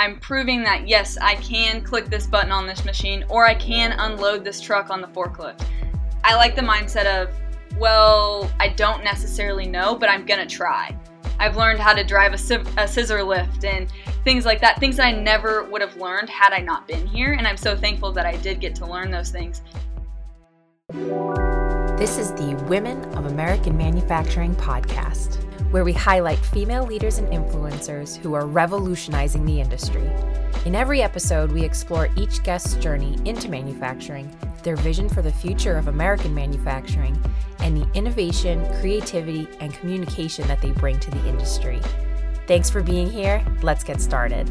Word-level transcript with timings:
I'm 0.00 0.18
proving 0.18 0.62
that 0.62 0.88
yes, 0.88 1.18
I 1.20 1.34
can 1.34 1.82
click 1.82 2.06
this 2.06 2.26
button 2.26 2.50
on 2.50 2.66
this 2.66 2.86
machine 2.86 3.22
or 3.28 3.46
I 3.46 3.54
can 3.54 3.92
unload 3.92 4.44
this 4.44 4.58
truck 4.58 4.88
on 4.88 5.02
the 5.02 5.08
forklift. 5.08 5.62
I 6.24 6.36
like 6.36 6.56
the 6.56 6.62
mindset 6.62 7.04
of, 7.04 7.28
well, 7.78 8.50
I 8.58 8.68
don't 8.68 9.04
necessarily 9.04 9.66
know, 9.66 9.94
but 9.94 10.08
I'm 10.08 10.24
gonna 10.24 10.46
try. 10.46 10.96
I've 11.38 11.58
learned 11.58 11.80
how 11.80 11.92
to 11.92 12.02
drive 12.02 12.32
a, 12.32 12.38
scissor 12.38 13.22
lift 13.22 13.66
and 13.66 13.92
things 14.24 14.46
like 14.46 14.62
that, 14.62 14.80
things 14.80 14.96
that 14.96 15.04
I 15.04 15.12
never 15.12 15.64
would 15.64 15.82
have 15.82 15.94
learned 15.98 16.30
had 16.30 16.54
I 16.54 16.60
not 16.60 16.88
been 16.88 17.06
here. 17.06 17.34
And 17.34 17.46
I'm 17.46 17.58
so 17.58 17.76
thankful 17.76 18.10
that 18.12 18.24
I 18.24 18.36
did 18.36 18.58
get 18.58 18.74
to 18.76 18.86
learn 18.86 19.10
those 19.10 19.28
things. 19.28 19.60
This 21.98 22.16
is 22.16 22.32
the 22.32 22.54
Women 22.70 23.04
of 23.16 23.26
American 23.26 23.76
Manufacturing 23.76 24.54
podcast, 24.54 25.44
where 25.70 25.84
we 25.84 25.92
highlight 25.92 26.38
female 26.38 26.84
leaders 26.84 27.18
and 27.18 27.28
influencers 27.28 28.16
who 28.16 28.34
are 28.34 28.46
revolutionizing 28.46 29.44
the 29.44 29.60
industry. 29.60 30.10
In 30.66 30.74
every 30.74 31.02
episode, 31.02 31.52
we 31.52 31.62
explore 31.62 32.08
each 32.16 32.42
guest's 32.42 32.74
journey 32.74 33.16
into 33.24 33.48
manufacturing, 33.48 34.30
their 34.62 34.76
vision 34.76 35.08
for 35.08 35.22
the 35.22 35.32
future 35.32 35.76
of 35.76 35.88
American 35.88 36.34
manufacturing, 36.34 37.20
and 37.60 37.76
the 37.76 37.90
innovation, 37.94 38.66
creativity, 38.80 39.48
and 39.60 39.72
communication 39.74 40.46
that 40.48 40.60
they 40.60 40.72
bring 40.72 40.98
to 41.00 41.10
the 41.10 41.28
industry. 41.28 41.80
Thanks 42.46 42.68
for 42.68 42.82
being 42.82 43.10
here. 43.10 43.44
Let's 43.62 43.84
get 43.84 44.00
started. 44.00 44.50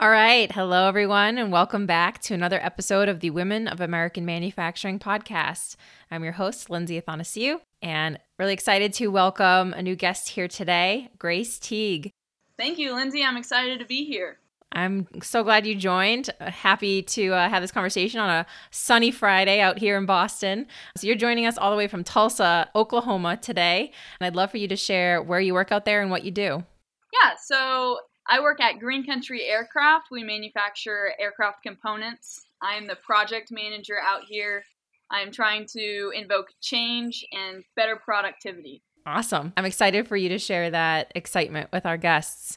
All 0.00 0.08
right. 0.08 0.50
Hello, 0.50 0.88
everyone, 0.88 1.36
and 1.36 1.52
welcome 1.52 1.84
back 1.84 2.20
to 2.20 2.32
another 2.32 2.58
episode 2.62 3.10
of 3.10 3.20
the 3.20 3.28
Women 3.28 3.68
of 3.68 3.82
American 3.82 4.24
Manufacturing 4.24 4.98
podcast. 4.98 5.76
I'm 6.10 6.24
your 6.24 6.32
host, 6.32 6.70
Lindsay 6.70 6.98
Athanasiou, 6.98 7.60
and 7.82 8.18
really 8.38 8.54
excited 8.54 8.94
to 8.94 9.08
welcome 9.08 9.74
a 9.74 9.82
new 9.82 9.94
guest 9.94 10.30
here 10.30 10.48
today, 10.48 11.10
Grace 11.18 11.58
Teague. 11.58 12.12
Thank 12.56 12.78
you, 12.78 12.94
Lindsay. 12.94 13.22
I'm 13.22 13.36
excited 13.36 13.78
to 13.80 13.84
be 13.84 14.06
here. 14.06 14.38
I'm 14.72 15.06
so 15.20 15.44
glad 15.44 15.66
you 15.66 15.74
joined. 15.74 16.30
Happy 16.40 17.02
to 17.02 17.34
uh, 17.34 17.50
have 17.50 17.60
this 17.60 17.70
conversation 17.70 18.20
on 18.20 18.30
a 18.30 18.46
sunny 18.70 19.10
Friday 19.10 19.60
out 19.60 19.78
here 19.78 19.98
in 19.98 20.06
Boston. 20.06 20.66
So, 20.96 21.08
you're 21.08 21.16
joining 21.16 21.44
us 21.44 21.58
all 21.58 21.70
the 21.70 21.76
way 21.76 21.88
from 21.88 22.04
Tulsa, 22.04 22.70
Oklahoma 22.74 23.36
today. 23.36 23.92
And 24.18 24.26
I'd 24.26 24.34
love 24.34 24.50
for 24.50 24.56
you 24.56 24.68
to 24.68 24.76
share 24.76 25.20
where 25.20 25.40
you 25.40 25.52
work 25.52 25.72
out 25.72 25.84
there 25.84 26.00
and 26.00 26.10
what 26.10 26.24
you 26.24 26.30
do. 26.30 26.64
Yeah, 27.12 27.34
so 27.38 27.98
I 28.32 28.38
work 28.38 28.60
at 28.60 28.78
Green 28.78 29.04
Country 29.04 29.44
Aircraft. 29.44 30.12
We 30.12 30.22
manufacture 30.22 31.12
aircraft 31.18 31.64
components. 31.64 32.46
I 32.62 32.76
am 32.76 32.86
the 32.86 32.94
project 32.94 33.50
manager 33.50 33.96
out 34.00 34.22
here. 34.22 34.62
I 35.10 35.20
am 35.20 35.32
trying 35.32 35.66
to 35.72 36.12
invoke 36.14 36.52
change 36.60 37.26
and 37.32 37.64
better 37.74 37.96
productivity. 37.96 38.82
Awesome. 39.04 39.52
I'm 39.56 39.64
excited 39.64 40.06
for 40.06 40.16
you 40.16 40.28
to 40.28 40.38
share 40.38 40.70
that 40.70 41.10
excitement 41.16 41.70
with 41.72 41.84
our 41.84 41.96
guests. 41.96 42.56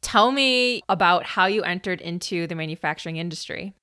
Tell 0.00 0.32
me 0.32 0.80
about 0.88 1.26
how 1.26 1.44
you 1.44 1.64
entered 1.64 2.00
into 2.00 2.46
the 2.46 2.54
manufacturing 2.54 3.16
industry. 3.16 3.74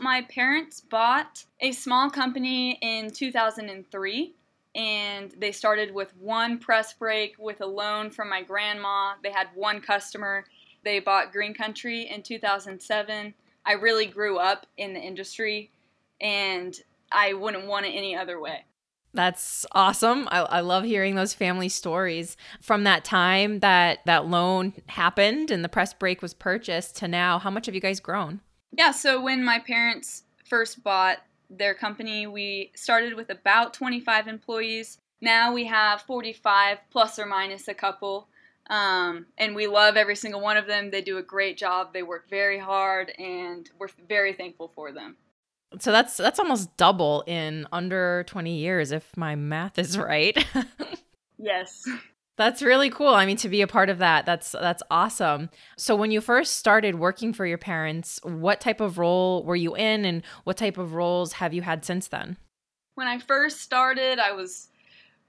My 0.00 0.22
parents 0.22 0.80
bought 0.80 1.44
a 1.60 1.70
small 1.70 2.10
company 2.10 2.78
in 2.82 3.10
2003 3.10 4.34
and 4.74 5.30
they 5.38 5.52
started 5.52 5.94
with 5.94 6.16
one 6.16 6.58
press 6.58 6.94
brake 6.94 7.36
with 7.38 7.60
a 7.60 7.66
loan 7.66 8.10
from 8.10 8.28
my 8.28 8.42
grandma. 8.42 9.12
They 9.22 9.30
had 9.30 9.46
one 9.54 9.80
customer 9.80 10.44
they 10.84 11.00
bought 11.00 11.32
Green 11.32 11.54
Country 11.54 12.02
in 12.02 12.22
2007. 12.22 13.34
I 13.66 13.72
really 13.72 14.06
grew 14.06 14.38
up 14.38 14.66
in 14.76 14.94
the 14.94 15.00
industry 15.00 15.70
and 16.20 16.78
I 17.10 17.32
wouldn't 17.32 17.66
want 17.66 17.86
it 17.86 17.90
any 17.90 18.14
other 18.14 18.40
way. 18.40 18.64
That's 19.14 19.64
awesome. 19.72 20.28
I, 20.30 20.40
I, 20.40 20.60
love 20.60 20.82
hearing 20.82 21.14
those 21.14 21.34
family 21.34 21.68
stories 21.68 22.36
from 22.60 22.82
that 22.82 23.04
time 23.04 23.60
that 23.60 24.00
that 24.06 24.26
loan 24.26 24.72
happened 24.88 25.52
and 25.52 25.62
the 25.62 25.68
press 25.68 25.94
brake 25.94 26.20
was 26.20 26.34
purchased 26.34 26.96
to 26.96 27.06
now. 27.06 27.38
How 27.38 27.50
much 27.50 27.66
have 27.66 27.76
you 27.76 27.80
guys 27.80 28.00
grown? 28.00 28.40
Yeah, 28.72 28.90
so 28.90 29.22
when 29.22 29.44
my 29.44 29.60
parents 29.60 30.24
first 30.44 30.82
bought 30.82 31.18
their 31.48 31.74
company, 31.74 32.26
we 32.26 32.72
started 32.74 33.14
with 33.14 33.30
about 33.30 33.72
25 33.72 34.26
employees. 34.26 34.98
Now 35.20 35.54
we 35.54 35.64
have 35.66 36.02
45 36.02 36.78
plus 36.90 37.16
or 37.16 37.26
minus 37.26 37.68
a 37.68 37.74
couple. 37.74 38.28
Um, 38.70 39.26
and 39.36 39.54
we 39.54 39.66
love 39.66 39.96
every 39.96 40.16
single 40.16 40.40
one 40.40 40.56
of 40.56 40.66
them. 40.66 40.90
They 40.90 41.02
do 41.02 41.18
a 41.18 41.22
great 41.22 41.56
job. 41.56 41.92
They 41.92 42.02
work 42.02 42.28
very 42.30 42.58
hard, 42.58 43.10
and 43.18 43.68
we're 43.78 43.88
very 44.08 44.32
thankful 44.32 44.72
for 44.74 44.92
them. 44.92 45.16
So 45.80 45.92
that's 45.92 46.16
that's 46.16 46.38
almost 46.38 46.76
double 46.76 47.24
in 47.26 47.66
under 47.72 48.24
20 48.28 48.56
years, 48.56 48.92
if 48.92 49.16
my 49.16 49.34
math 49.34 49.78
is 49.78 49.98
right. 49.98 50.44
yes. 51.38 51.84
That's 52.36 52.62
really 52.62 52.90
cool. 52.90 53.14
I 53.14 53.26
mean, 53.26 53.36
to 53.38 53.48
be 53.48 53.62
a 53.62 53.66
part 53.66 53.88
of 53.88 53.98
that, 53.98 54.26
that's 54.26 54.52
that's 54.52 54.82
awesome. 54.90 55.50
So, 55.76 55.94
when 55.94 56.10
you 56.10 56.20
first 56.20 56.56
started 56.56 56.96
working 56.96 57.32
for 57.32 57.46
your 57.46 57.58
parents, 57.58 58.18
what 58.24 58.60
type 58.60 58.80
of 58.80 58.98
role 58.98 59.44
were 59.44 59.54
you 59.54 59.76
in, 59.76 60.04
and 60.04 60.22
what 60.42 60.56
type 60.56 60.76
of 60.76 60.94
roles 60.94 61.34
have 61.34 61.54
you 61.54 61.62
had 61.62 61.84
since 61.84 62.08
then? 62.08 62.36
When 62.96 63.06
I 63.06 63.18
first 63.18 63.60
started, 63.60 64.18
I 64.18 64.32
was 64.32 64.68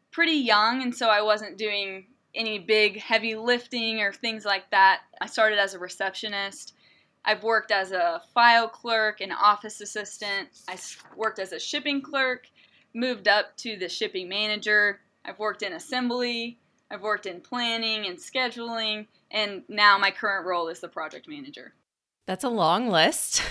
pretty 0.09 0.33
young, 0.33 0.81
and 0.81 0.95
so 0.95 1.09
I 1.09 1.21
wasn't 1.21 1.59
doing 1.59 2.07
any 2.35 2.59
big 2.59 2.99
heavy 2.99 3.35
lifting 3.35 4.01
or 4.01 4.11
things 4.11 4.45
like 4.45 4.69
that. 4.71 5.01
I 5.21 5.27
started 5.27 5.59
as 5.59 5.73
a 5.73 5.79
receptionist. 5.79 6.73
I've 7.23 7.43
worked 7.43 7.71
as 7.71 7.91
a 7.91 8.21
file 8.33 8.67
clerk, 8.67 9.21
an 9.21 9.31
office 9.31 9.81
assistant. 9.81 10.49
I 10.67 10.77
worked 11.15 11.39
as 11.39 11.51
a 11.51 11.59
shipping 11.59 12.01
clerk, 12.01 12.47
moved 12.93 13.27
up 13.27 13.57
to 13.57 13.77
the 13.77 13.89
shipping 13.89 14.29
manager. 14.29 14.99
I've 15.25 15.39
worked 15.39 15.63
in 15.63 15.73
assembly. 15.73 16.59
I've 16.91 17.01
worked 17.01 17.25
in 17.25 17.41
planning 17.41 18.05
and 18.05 18.17
scheduling. 18.17 19.07
And 19.31 19.63
now 19.67 19.97
my 19.97 20.11
current 20.11 20.45
role 20.45 20.67
is 20.67 20.79
the 20.79 20.87
project 20.87 21.27
manager. 21.27 21.73
That's 22.27 22.43
a 22.43 22.49
long 22.49 22.89
list. 22.89 23.41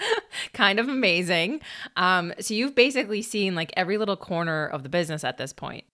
kind 0.52 0.80
of 0.80 0.88
amazing. 0.88 1.60
Um, 1.96 2.32
so 2.40 2.54
you've 2.54 2.74
basically 2.74 3.22
seen 3.22 3.54
like 3.54 3.72
every 3.76 3.96
little 3.96 4.16
corner 4.16 4.66
of 4.66 4.82
the 4.82 4.88
business 4.88 5.24
at 5.24 5.36
this 5.36 5.52
point. 5.52 5.84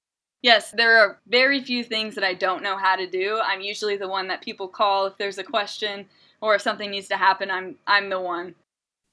Yes, 0.43 0.71
there 0.71 0.99
are 0.99 1.19
very 1.27 1.61
few 1.61 1.83
things 1.83 2.15
that 2.15 2.25
I 2.25 2.35
don't 2.35 2.63
know 2.63 2.77
how 2.77 2.97
to 2.97 3.07
do. 3.07 3.41
I'm 3.43 3.61
usually 3.61 3.97
the 3.97 4.09
one 4.09 4.29
that 4.29 4.43
people 4.43 4.69
call 4.69 5.07
if 5.07 5.17
there's 5.19 5.39
a 5.39 5.45
question 5.45 6.07
or 6.41 6.55
if 6.55 6.63
something 6.63 6.91
needs 6.91 7.09
to 7.09 7.17
happen. 7.17 7.51
I'm 7.51 7.77
I'm 7.87 8.11
the 8.11 8.21
one. 8.21 8.55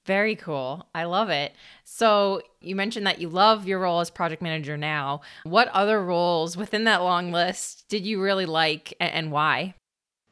Very 0.05 0.35
cool. 0.35 0.85
I 0.93 1.05
love 1.05 1.29
it. 1.29 1.53
So, 1.85 2.41
you 2.59 2.75
mentioned 2.75 3.07
that 3.07 3.21
you 3.21 3.29
love 3.29 3.65
your 3.65 3.79
role 3.79 4.01
as 4.01 4.09
project 4.09 4.41
manager 4.41 4.75
now. 4.75 5.21
What 5.43 5.69
other 5.69 6.03
roles 6.03 6.57
within 6.57 6.83
that 6.83 7.03
long 7.03 7.31
list 7.31 7.85
did 7.87 8.05
you 8.05 8.21
really 8.21 8.45
like 8.45 8.93
and 8.99 9.31
why? 9.31 9.75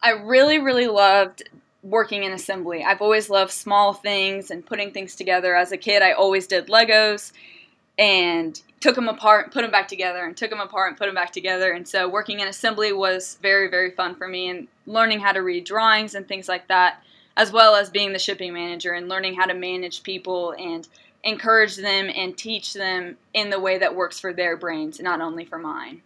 I 0.03 0.12
really, 0.12 0.59
really 0.59 0.88
loved 0.88 1.44
working 1.84 2.23
in 2.23 2.34
assembly. 2.34 2.84
I've 2.84 3.02
always 3.02 3.29
loved 3.29 3.52
small 3.52 3.94
things 3.94 4.52
and 4.52 4.66
putting 4.66 4.91
things 4.91 5.16
together. 5.16 5.56
As 5.56 5.72
a 5.72 5.78
kid, 5.78 6.02
I 6.02 6.12
always 6.12 6.47
did 6.47 6.68
Legos 6.68 7.31
and 7.97 8.62
took 8.79 8.96
them 8.96 9.07
apart 9.07 9.46
and 9.46 9.53
put 9.53 9.62
them 9.62 9.72
back 9.72 9.88
together 9.88 10.25
and 10.25 10.35
took 10.35 10.50
them 10.50 10.59
apart 10.59 10.90
and 10.90 10.97
put 10.97 11.06
them 11.06 11.16
back 11.16 11.31
together. 11.31 11.72
And 11.72 11.88
so 11.88 12.09
working 12.09 12.40
in 12.40 12.47
assembly 12.47 12.94
was 12.94 13.38
very 13.41 13.69
very 13.69 13.91
fun 13.91 14.16
for 14.16 14.28
me 14.28 14.50
and 14.50 14.68
learning 14.85 15.19
how 15.19 15.31
to 15.31 15.41
read 15.41 15.66
drawings 15.66 16.16
and 16.16 16.28
things 16.28 16.50
like 16.50 16.68
that 16.68 17.03
as 17.38 17.52
well 17.52 17.75
as 17.75 17.90
being 17.90 18.13
the 18.13 18.19
shipping 18.19 18.53
manager 18.53 18.91
and 18.91 19.07
learning 19.07 19.35
how 19.35 19.46
to 19.46 19.53
manage 19.53 20.03
people 20.03 20.53
and 20.57 20.88
encourage 21.24 21.75
them 21.78 22.09
and 22.16 22.38
teach 22.38 22.74
them 22.74 23.18
in 23.34 23.50
the 23.50 23.59
way 23.59 23.78
that 23.78 23.96
works 23.96 24.19
for 24.19 24.34
their 24.34 24.58
brains 24.58 25.00
not 25.00 25.22
only 25.22 25.46
for 25.46 25.58
mine. 25.58 26.02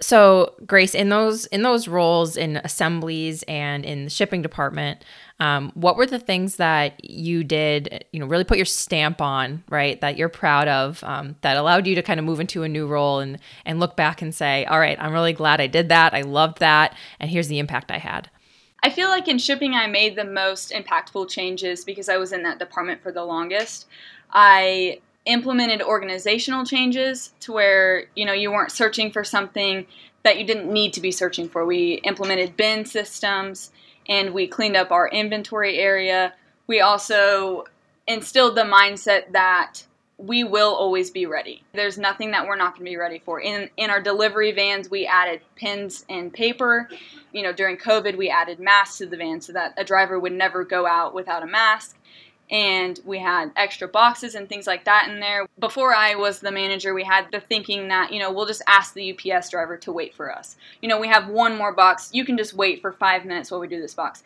So 0.00 0.54
grace 0.66 0.94
in 0.94 1.10
those 1.10 1.46
in 1.46 1.62
those 1.62 1.86
roles 1.86 2.36
in 2.36 2.56
assemblies 2.56 3.42
and 3.42 3.84
in 3.84 4.04
the 4.04 4.10
shipping 4.10 4.40
department 4.40 5.04
um, 5.40 5.72
what 5.74 5.96
were 5.96 6.06
the 6.06 6.18
things 6.18 6.56
that 6.56 7.02
you 7.04 7.42
did 7.42 8.04
you 8.12 8.20
know 8.20 8.26
really 8.26 8.44
put 8.44 8.58
your 8.58 8.66
stamp 8.66 9.20
on 9.20 9.64
right 9.68 10.00
that 10.00 10.16
you're 10.16 10.28
proud 10.28 10.68
of 10.68 11.02
um, 11.04 11.34
that 11.40 11.56
allowed 11.56 11.86
you 11.86 11.94
to 11.94 12.02
kind 12.02 12.20
of 12.20 12.26
move 12.26 12.40
into 12.40 12.62
a 12.62 12.68
new 12.68 12.86
role 12.86 13.18
and 13.18 13.38
and 13.64 13.80
look 13.80 13.96
back 13.96 14.22
and 14.22 14.34
say 14.34 14.64
all 14.66 14.78
right 14.78 14.98
i'm 15.00 15.12
really 15.12 15.32
glad 15.32 15.60
i 15.60 15.66
did 15.66 15.88
that. 15.88 16.14
I 16.14 16.22
loved 16.22 16.58
that 16.60 16.96
and 17.18 17.30
here's 17.30 17.48
the 17.48 17.58
impact 17.58 17.90
i 17.90 17.98
had 17.98 18.30
i 18.82 18.90
feel 18.90 19.08
like 19.08 19.26
in 19.28 19.38
shipping 19.38 19.74
i 19.74 19.86
made 19.86 20.14
the 20.14 20.24
most 20.24 20.70
impactful 20.72 21.28
changes 21.28 21.84
because 21.84 22.08
i 22.08 22.16
was 22.16 22.32
in 22.32 22.42
that 22.44 22.58
department 22.58 23.02
for 23.02 23.10
the 23.10 23.24
longest. 23.24 23.86
I 24.32 25.00
implemented 25.26 25.82
organizational 25.82 26.64
changes 26.64 27.32
to 27.40 27.52
where 27.52 28.04
you 28.14 28.24
know 28.24 28.32
you 28.32 28.50
weren't 28.50 28.72
searching 28.72 29.10
for 29.10 29.24
something 29.24 29.86
that 30.22 30.38
you 30.38 30.46
didn't 30.46 30.70
need 30.70 30.92
to 30.94 31.00
be 31.00 31.10
searching 31.10 31.48
for. 31.48 31.64
We 31.64 31.94
implemented 32.04 32.56
bin 32.56 32.84
systems 32.84 33.70
and 34.10 34.34
we 34.34 34.48
cleaned 34.48 34.76
up 34.76 34.90
our 34.90 35.08
inventory 35.08 35.78
area. 35.78 36.34
We 36.66 36.80
also 36.80 37.64
instilled 38.06 38.56
the 38.56 38.62
mindset 38.62 39.32
that 39.32 39.84
we 40.18 40.44
will 40.44 40.74
always 40.74 41.10
be 41.10 41.24
ready. 41.24 41.62
There's 41.72 41.96
nothing 41.96 42.32
that 42.32 42.46
we're 42.46 42.56
not 42.56 42.74
going 42.74 42.84
to 42.84 42.90
be 42.90 42.96
ready 42.98 43.20
for. 43.20 43.40
In 43.40 43.70
in 43.78 43.88
our 43.88 44.02
delivery 44.02 44.52
vans, 44.52 44.90
we 44.90 45.06
added 45.06 45.40
pens 45.56 46.04
and 46.10 46.30
paper. 46.30 46.90
You 47.32 47.42
know, 47.42 47.52
during 47.52 47.78
COVID, 47.78 48.18
we 48.18 48.28
added 48.28 48.58
masks 48.58 48.98
to 48.98 49.06
the 49.06 49.16
van 49.16 49.40
so 49.40 49.54
that 49.54 49.72
a 49.78 49.84
driver 49.84 50.18
would 50.18 50.32
never 50.32 50.64
go 50.64 50.86
out 50.86 51.14
without 51.14 51.42
a 51.42 51.46
mask 51.46 51.96
and 52.50 52.98
we 53.04 53.18
had 53.18 53.52
extra 53.54 53.86
boxes 53.86 54.34
and 54.34 54.48
things 54.48 54.66
like 54.66 54.84
that 54.84 55.08
in 55.08 55.20
there. 55.20 55.46
Before 55.58 55.94
I 55.94 56.16
was 56.16 56.40
the 56.40 56.50
manager, 56.50 56.94
we 56.94 57.04
had 57.04 57.26
the 57.30 57.40
thinking 57.40 57.88
that, 57.88 58.12
you 58.12 58.18
know, 58.18 58.32
we'll 58.32 58.46
just 58.46 58.62
ask 58.66 58.92
the 58.92 59.12
UPS 59.12 59.50
driver 59.50 59.76
to 59.78 59.92
wait 59.92 60.14
for 60.14 60.34
us. 60.34 60.56
You 60.82 60.88
know, 60.88 60.98
we 60.98 61.08
have 61.08 61.28
one 61.28 61.56
more 61.56 61.72
box. 61.72 62.10
You 62.12 62.24
can 62.24 62.36
just 62.36 62.54
wait 62.54 62.80
for 62.80 62.92
five 62.92 63.24
minutes 63.24 63.50
while 63.50 63.60
we 63.60 63.68
do 63.68 63.80
this 63.80 63.94
box. 63.94 64.24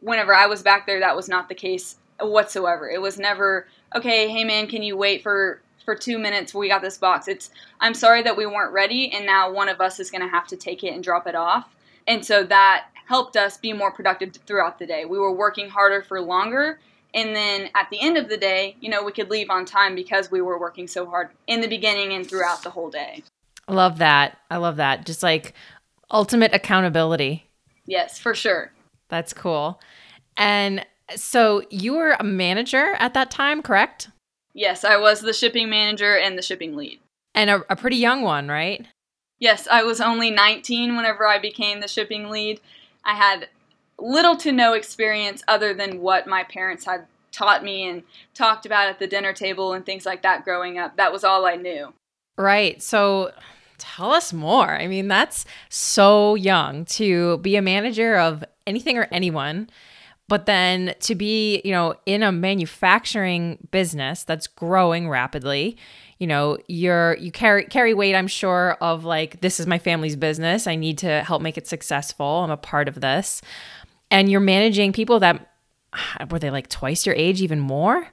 Whenever 0.00 0.34
I 0.34 0.46
was 0.46 0.62
back 0.62 0.86
there, 0.86 0.98
that 1.00 1.14
was 1.14 1.28
not 1.28 1.48
the 1.48 1.54
case 1.54 1.96
whatsoever. 2.20 2.90
It 2.90 3.00
was 3.00 3.18
never, 3.18 3.68
okay, 3.94 4.28
hey 4.28 4.42
man, 4.42 4.66
can 4.66 4.82
you 4.82 4.96
wait 4.96 5.22
for 5.22 5.60
for 5.84 5.96
two 5.96 6.16
minutes 6.16 6.54
we 6.54 6.68
got 6.68 6.80
this 6.80 6.96
box 6.96 7.26
it's 7.26 7.50
i'm 7.80 7.92
sorry 7.92 8.22
that 8.22 8.36
we 8.36 8.46
weren't 8.46 8.72
ready 8.72 9.10
and 9.10 9.26
now 9.26 9.50
one 9.50 9.68
of 9.68 9.80
us 9.80 9.98
is 9.98 10.12
going 10.12 10.22
to 10.22 10.28
have 10.28 10.46
to 10.46 10.56
take 10.56 10.84
it 10.84 10.94
and 10.94 11.02
drop 11.02 11.26
it 11.26 11.34
off 11.34 11.74
and 12.06 12.24
so 12.24 12.44
that 12.44 12.86
helped 13.06 13.36
us 13.36 13.56
be 13.56 13.72
more 13.72 13.90
productive 13.90 14.32
throughout 14.46 14.78
the 14.78 14.86
day 14.86 15.04
we 15.04 15.18
were 15.18 15.32
working 15.32 15.68
harder 15.68 16.00
for 16.00 16.20
longer 16.20 16.78
and 17.14 17.34
then 17.36 17.68
at 17.74 17.88
the 17.90 18.00
end 18.00 18.16
of 18.16 18.28
the 18.28 18.36
day, 18.36 18.76
you 18.80 18.88
know, 18.88 19.02
we 19.02 19.12
could 19.12 19.30
leave 19.30 19.50
on 19.50 19.64
time 19.64 19.94
because 19.94 20.30
we 20.30 20.40
were 20.40 20.58
working 20.58 20.86
so 20.86 21.06
hard 21.06 21.30
in 21.46 21.60
the 21.60 21.68
beginning 21.68 22.12
and 22.12 22.26
throughout 22.26 22.62
the 22.62 22.70
whole 22.70 22.90
day. 22.90 23.22
I 23.68 23.74
love 23.74 23.98
that. 23.98 24.38
I 24.50 24.56
love 24.56 24.76
that. 24.76 25.06
Just 25.06 25.22
like 25.22 25.54
ultimate 26.10 26.54
accountability. 26.54 27.48
Yes, 27.86 28.18
for 28.18 28.34
sure. 28.34 28.72
That's 29.08 29.32
cool. 29.32 29.80
And 30.36 30.86
so 31.14 31.62
you 31.70 31.94
were 31.94 32.16
a 32.18 32.24
manager 32.24 32.94
at 32.98 33.14
that 33.14 33.30
time, 33.30 33.62
correct? 33.62 34.08
Yes, 34.54 34.84
I 34.84 34.96
was 34.96 35.20
the 35.20 35.32
shipping 35.32 35.68
manager 35.68 36.16
and 36.16 36.36
the 36.36 36.42
shipping 36.42 36.76
lead. 36.76 37.00
And 37.34 37.50
a, 37.50 37.62
a 37.70 37.76
pretty 37.76 37.96
young 37.96 38.22
one, 38.22 38.48
right? 38.48 38.86
Yes, 39.38 39.66
I 39.70 39.82
was 39.82 40.00
only 40.00 40.30
19 40.30 40.96
whenever 40.96 41.26
I 41.26 41.38
became 41.38 41.80
the 41.80 41.88
shipping 41.88 42.30
lead. 42.30 42.60
I 43.04 43.14
had 43.14 43.48
little 44.02 44.36
to 44.36 44.52
no 44.52 44.74
experience 44.74 45.42
other 45.48 45.72
than 45.72 46.00
what 46.00 46.26
my 46.26 46.44
parents 46.44 46.84
had 46.84 47.06
taught 47.30 47.64
me 47.64 47.88
and 47.88 48.02
talked 48.34 48.66
about 48.66 48.88
at 48.88 48.98
the 48.98 49.06
dinner 49.06 49.32
table 49.32 49.72
and 49.72 49.86
things 49.86 50.04
like 50.04 50.22
that 50.22 50.44
growing 50.44 50.78
up. 50.78 50.96
That 50.96 51.12
was 51.12 51.24
all 51.24 51.46
I 51.46 51.56
knew. 51.56 51.94
Right. 52.36 52.82
So 52.82 53.32
tell 53.78 54.12
us 54.12 54.32
more. 54.32 54.70
I 54.70 54.86
mean, 54.86 55.08
that's 55.08 55.44
so 55.68 56.34
young 56.34 56.84
to 56.86 57.38
be 57.38 57.56
a 57.56 57.62
manager 57.62 58.16
of 58.16 58.44
anything 58.66 58.98
or 58.98 59.08
anyone. 59.10 59.70
But 60.28 60.46
then 60.46 60.94
to 61.00 61.14
be, 61.14 61.60
you 61.64 61.72
know, 61.72 61.94
in 62.06 62.22
a 62.22 62.32
manufacturing 62.32 63.68
business 63.70 64.24
that's 64.24 64.46
growing 64.46 65.08
rapidly, 65.08 65.76
you 66.18 66.26
know, 66.26 66.58
you're 66.68 67.16
you 67.16 67.32
carry 67.32 67.64
carry 67.64 67.92
weight, 67.92 68.14
I'm 68.14 68.28
sure, 68.28 68.78
of 68.80 69.04
like, 69.04 69.40
this 69.40 69.58
is 69.58 69.66
my 69.66 69.78
family's 69.78 70.16
business. 70.16 70.66
I 70.66 70.76
need 70.76 70.96
to 70.98 71.22
help 71.22 71.42
make 71.42 71.58
it 71.58 71.66
successful. 71.66 72.44
I'm 72.44 72.50
a 72.50 72.56
part 72.56 72.88
of 72.88 73.00
this 73.00 73.42
and 74.12 74.30
you're 74.30 74.40
managing 74.40 74.92
people 74.92 75.18
that 75.20 75.48
were 76.30 76.38
they 76.38 76.50
like 76.50 76.68
twice 76.68 77.04
your 77.04 77.16
age, 77.16 77.42
even 77.42 77.58
more? 77.58 78.08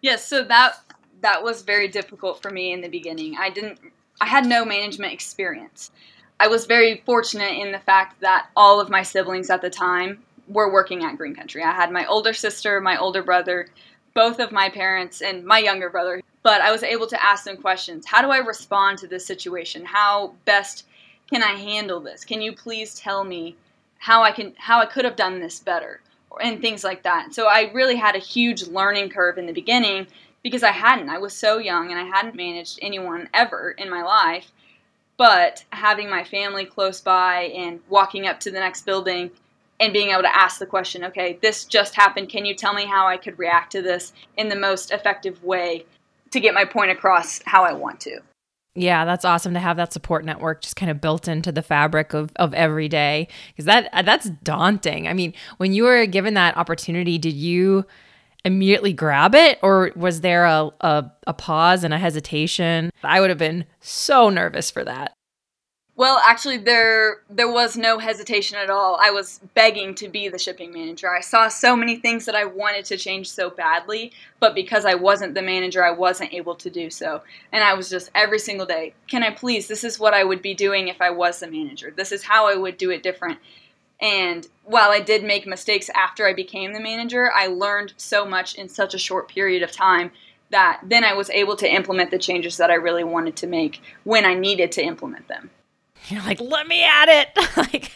Yes, 0.00 0.26
so 0.26 0.42
that 0.42 0.78
that 1.20 1.44
was 1.44 1.62
very 1.62 1.88
difficult 1.88 2.42
for 2.42 2.50
me 2.50 2.72
in 2.72 2.80
the 2.80 2.88
beginning. 2.88 3.36
I 3.38 3.50
didn't 3.50 3.78
I 4.20 4.26
had 4.26 4.46
no 4.46 4.64
management 4.64 5.12
experience. 5.12 5.90
I 6.40 6.48
was 6.48 6.66
very 6.66 7.02
fortunate 7.06 7.58
in 7.58 7.72
the 7.72 7.78
fact 7.78 8.20
that 8.20 8.48
all 8.56 8.80
of 8.80 8.90
my 8.90 9.02
siblings 9.02 9.50
at 9.50 9.62
the 9.62 9.70
time 9.70 10.22
were 10.48 10.72
working 10.72 11.04
at 11.04 11.16
Green 11.16 11.34
Country. 11.34 11.62
I 11.62 11.72
had 11.72 11.90
my 11.90 12.06
older 12.06 12.32
sister, 12.32 12.80
my 12.80 12.98
older 12.98 13.22
brother, 13.22 13.68
both 14.14 14.38
of 14.38 14.52
my 14.52 14.68
parents, 14.68 15.22
and 15.22 15.44
my 15.44 15.58
younger 15.58 15.90
brother. 15.90 16.22
But 16.42 16.60
I 16.60 16.70
was 16.70 16.82
able 16.82 17.06
to 17.08 17.24
ask 17.24 17.44
them 17.44 17.56
questions. 17.56 18.06
How 18.06 18.22
do 18.22 18.30
I 18.30 18.38
respond 18.38 18.98
to 18.98 19.06
this 19.06 19.26
situation? 19.26 19.84
How 19.84 20.34
best 20.44 20.86
can 21.28 21.42
I 21.42 21.52
handle 21.52 22.00
this? 22.00 22.24
Can 22.24 22.40
you 22.40 22.54
please 22.54 22.94
tell 22.94 23.24
me 23.24 23.56
how 24.06 24.22
I 24.22 24.30
can 24.30 24.54
how 24.56 24.80
I 24.80 24.86
could 24.86 25.04
have 25.04 25.16
done 25.16 25.40
this 25.40 25.58
better 25.58 26.00
and 26.40 26.60
things 26.60 26.84
like 26.84 27.02
that. 27.02 27.34
So 27.34 27.48
I 27.48 27.72
really 27.74 27.96
had 27.96 28.14
a 28.14 28.20
huge 28.20 28.68
learning 28.68 29.08
curve 29.08 29.36
in 29.36 29.46
the 29.46 29.52
beginning 29.52 30.06
because 30.44 30.62
I 30.62 30.70
hadn't. 30.70 31.08
I 31.08 31.18
was 31.18 31.32
so 31.32 31.58
young 31.58 31.90
and 31.90 31.98
I 31.98 32.04
hadn't 32.04 32.36
managed 32.36 32.78
anyone 32.80 33.28
ever 33.34 33.72
in 33.72 33.90
my 33.90 34.02
life. 34.04 34.52
But 35.16 35.64
having 35.70 36.08
my 36.08 36.22
family 36.22 36.64
close 36.64 37.00
by 37.00 37.50
and 37.56 37.80
walking 37.88 38.28
up 38.28 38.38
to 38.40 38.52
the 38.52 38.60
next 38.60 38.86
building 38.86 39.32
and 39.80 39.92
being 39.92 40.10
able 40.10 40.22
to 40.22 40.36
ask 40.36 40.60
the 40.60 40.66
question, 40.66 41.02
okay, 41.06 41.40
this 41.42 41.64
just 41.64 41.96
happened. 41.96 42.28
Can 42.28 42.44
you 42.44 42.54
tell 42.54 42.74
me 42.74 42.86
how 42.86 43.08
I 43.08 43.16
could 43.16 43.40
react 43.40 43.72
to 43.72 43.82
this 43.82 44.12
in 44.36 44.48
the 44.48 44.54
most 44.54 44.92
effective 44.92 45.42
way 45.42 45.84
to 46.30 46.38
get 46.38 46.54
my 46.54 46.64
point 46.64 46.92
across 46.92 47.42
how 47.44 47.64
I 47.64 47.72
want 47.72 47.98
to? 48.02 48.20
Yeah, 48.76 49.06
that's 49.06 49.24
awesome 49.24 49.54
to 49.54 49.60
have 49.60 49.78
that 49.78 49.92
support 49.92 50.24
network 50.24 50.60
just 50.60 50.76
kind 50.76 50.90
of 50.90 51.00
built 51.00 51.28
into 51.28 51.50
the 51.50 51.62
fabric 51.62 52.12
of, 52.12 52.30
of 52.36 52.52
every 52.52 52.88
day 52.88 53.26
because 53.48 53.64
that 53.64 53.88
uh, 53.92 54.02
that's 54.02 54.28
daunting. 54.44 55.08
I 55.08 55.14
mean, 55.14 55.32
when 55.56 55.72
you 55.72 55.84
were 55.84 56.04
given 56.04 56.34
that 56.34 56.56
opportunity, 56.58 57.16
did 57.16 57.32
you 57.32 57.86
immediately 58.44 58.92
grab 58.92 59.34
it 59.34 59.58
or 59.62 59.90
was 59.96 60.20
there 60.20 60.44
a, 60.44 60.70
a, 60.82 61.10
a 61.26 61.32
pause 61.32 61.84
and 61.84 61.94
a 61.94 61.98
hesitation? 61.98 62.90
I 63.02 63.20
would 63.20 63.30
have 63.30 63.38
been 63.38 63.64
so 63.80 64.28
nervous 64.28 64.70
for 64.70 64.84
that. 64.84 65.15
Well, 65.98 66.20
actually, 66.26 66.58
there 66.58 67.22
there 67.30 67.50
was 67.50 67.74
no 67.74 67.98
hesitation 67.98 68.58
at 68.58 68.68
all. 68.68 68.98
I 69.00 69.10
was 69.10 69.40
begging 69.54 69.94
to 69.94 70.08
be 70.08 70.28
the 70.28 70.38
shipping 70.38 70.70
manager. 70.70 71.08
I 71.10 71.22
saw 71.22 71.48
so 71.48 71.74
many 71.74 71.96
things 71.96 72.26
that 72.26 72.34
I 72.34 72.44
wanted 72.44 72.84
to 72.86 72.98
change 72.98 73.30
so 73.30 73.48
badly, 73.48 74.12
but 74.38 74.54
because 74.54 74.84
I 74.84 74.94
wasn't 74.94 75.32
the 75.32 75.40
manager, 75.40 75.82
I 75.82 75.92
wasn't 75.92 76.34
able 76.34 76.54
to 76.56 76.68
do 76.68 76.90
so. 76.90 77.22
And 77.50 77.64
I 77.64 77.72
was 77.72 77.88
just 77.88 78.10
every 78.14 78.38
single 78.38 78.66
day, 78.66 78.92
can 79.08 79.22
I 79.22 79.30
please? 79.30 79.68
This 79.68 79.84
is 79.84 79.98
what 79.98 80.12
I 80.12 80.22
would 80.22 80.42
be 80.42 80.52
doing 80.52 80.88
if 80.88 81.00
I 81.00 81.08
was 81.08 81.40
the 81.40 81.50
manager. 81.50 81.90
This 81.96 82.12
is 82.12 82.24
how 82.24 82.46
I 82.46 82.56
would 82.56 82.76
do 82.76 82.90
it 82.90 83.02
different. 83.02 83.38
And 83.98 84.46
while 84.64 84.90
I 84.90 85.00
did 85.00 85.24
make 85.24 85.46
mistakes 85.46 85.88
after 85.94 86.26
I 86.26 86.34
became 86.34 86.74
the 86.74 86.80
manager, 86.80 87.32
I 87.34 87.46
learned 87.46 87.94
so 87.96 88.26
much 88.26 88.56
in 88.56 88.68
such 88.68 88.92
a 88.92 88.98
short 88.98 89.28
period 89.28 89.62
of 89.62 89.72
time 89.72 90.12
that 90.50 90.82
then 90.84 91.04
I 91.04 91.14
was 91.14 91.30
able 91.30 91.56
to 91.56 91.72
implement 91.72 92.10
the 92.10 92.18
changes 92.18 92.58
that 92.58 92.70
I 92.70 92.74
really 92.74 93.04
wanted 93.04 93.34
to 93.36 93.46
make 93.46 93.80
when 94.04 94.26
I 94.26 94.34
needed 94.34 94.72
to 94.72 94.82
implement 94.84 95.28
them. 95.28 95.50
You're 96.08 96.22
like, 96.22 96.40
let 96.40 96.66
me 96.66 96.84
at 96.84 97.08
it. 97.08 97.28
like, 97.56 97.92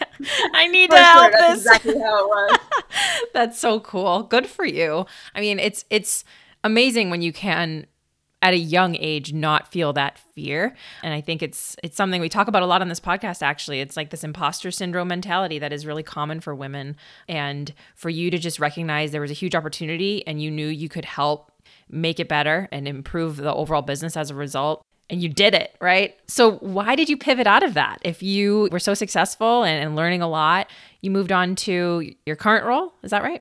I 0.54 0.66
need 0.66 0.90
for 0.90 0.96
to 0.96 1.02
help 1.02 1.32
That's 1.32 1.64
this. 1.64 1.66
Exactly 1.66 1.98
how 1.98 2.24
it 2.24 2.28
was. 2.28 2.58
That's 3.32 3.58
so 3.58 3.80
cool. 3.80 4.24
Good 4.24 4.46
for 4.46 4.64
you. 4.64 5.06
I 5.34 5.40
mean, 5.40 5.58
it's 5.58 5.84
it's 5.90 6.24
amazing 6.64 7.10
when 7.10 7.22
you 7.22 7.32
can 7.32 7.86
at 8.42 8.54
a 8.54 8.58
young 8.58 8.96
age 8.98 9.32
not 9.32 9.70
feel 9.70 9.92
that 9.92 10.18
fear 10.18 10.74
and 11.02 11.12
i 11.12 11.20
think 11.20 11.42
it's 11.42 11.76
it's 11.82 11.96
something 11.96 12.20
we 12.20 12.28
talk 12.28 12.48
about 12.48 12.62
a 12.62 12.66
lot 12.66 12.80
on 12.80 12.88
this 12.88 13.00
podcast 13.00 13.42
actually 13.42 13.80
it's 13.80 13.96
like 13.96 14.10
this 14.10 14.24
imposter 14.24 14.70
syndrome 14.70 15.08
mentality 15.08 15.58
that 15.58 15.72
is 15.72 15.84
really 15.84 16.02
common 16.02 16.40
for 16.40 16.54
women 16.54 16.96
and 17.28 17.74
for 17.94 18.08
you 18.08 18.30
to 18.30 18.38
just 18.38 18.58
recognize 18.58 19.12
there 19.12 19.20
was 19.20 19.30
a 19.30 19.34
huge 19.34 19.54
opportunity 19.54 20.26
and 20.26 20.40
you 20.40 20.50
knew 20.50 20.68
you 20.68 20.88
could 20.88 21.04
help 21.04 21.52
make 21.90 22.18
it 22.18 22.28
better 22.28 22.68
and 22.72 22.88
improve 22.88 23.36
the 23.36 23.52
overall 23.52 23.82
business 23.82 24.16
as 24.16 24.30
a 24.30 24.34
result 24.34 24.82
and 25.10 25.20
you 25.20 25.28
did 25.28 25.54
it, 25.54 25.74
right? 25.80 26.16
So, 26.28 26.52
why 26.58 26.94
did 26.94 27.08
you 27.08 27.16
pivot 27.16 27.46
out 27.46 27.62
of 27.62 27.74
that? 27.74 27.98
If 28.02 28.22
you 28.22 28.68
were 28.70 28.78
so 28.78 28.94
successful 28.94 29.64
and, 29.64 29.84
and, 29.84 29.96
learning 29.96 30.22
a 30.22 30.28
lot, 30.28 30.70
you 31.00 31.10
moved 31.10 31.32
on 31.32 31.56
to 31.56 32.14
your 32.24 32.36
current 32.36 32.64
role. 32.64 32.94
Is 33.02 33.10
that 33.10 33.22
right? 33.22 33.40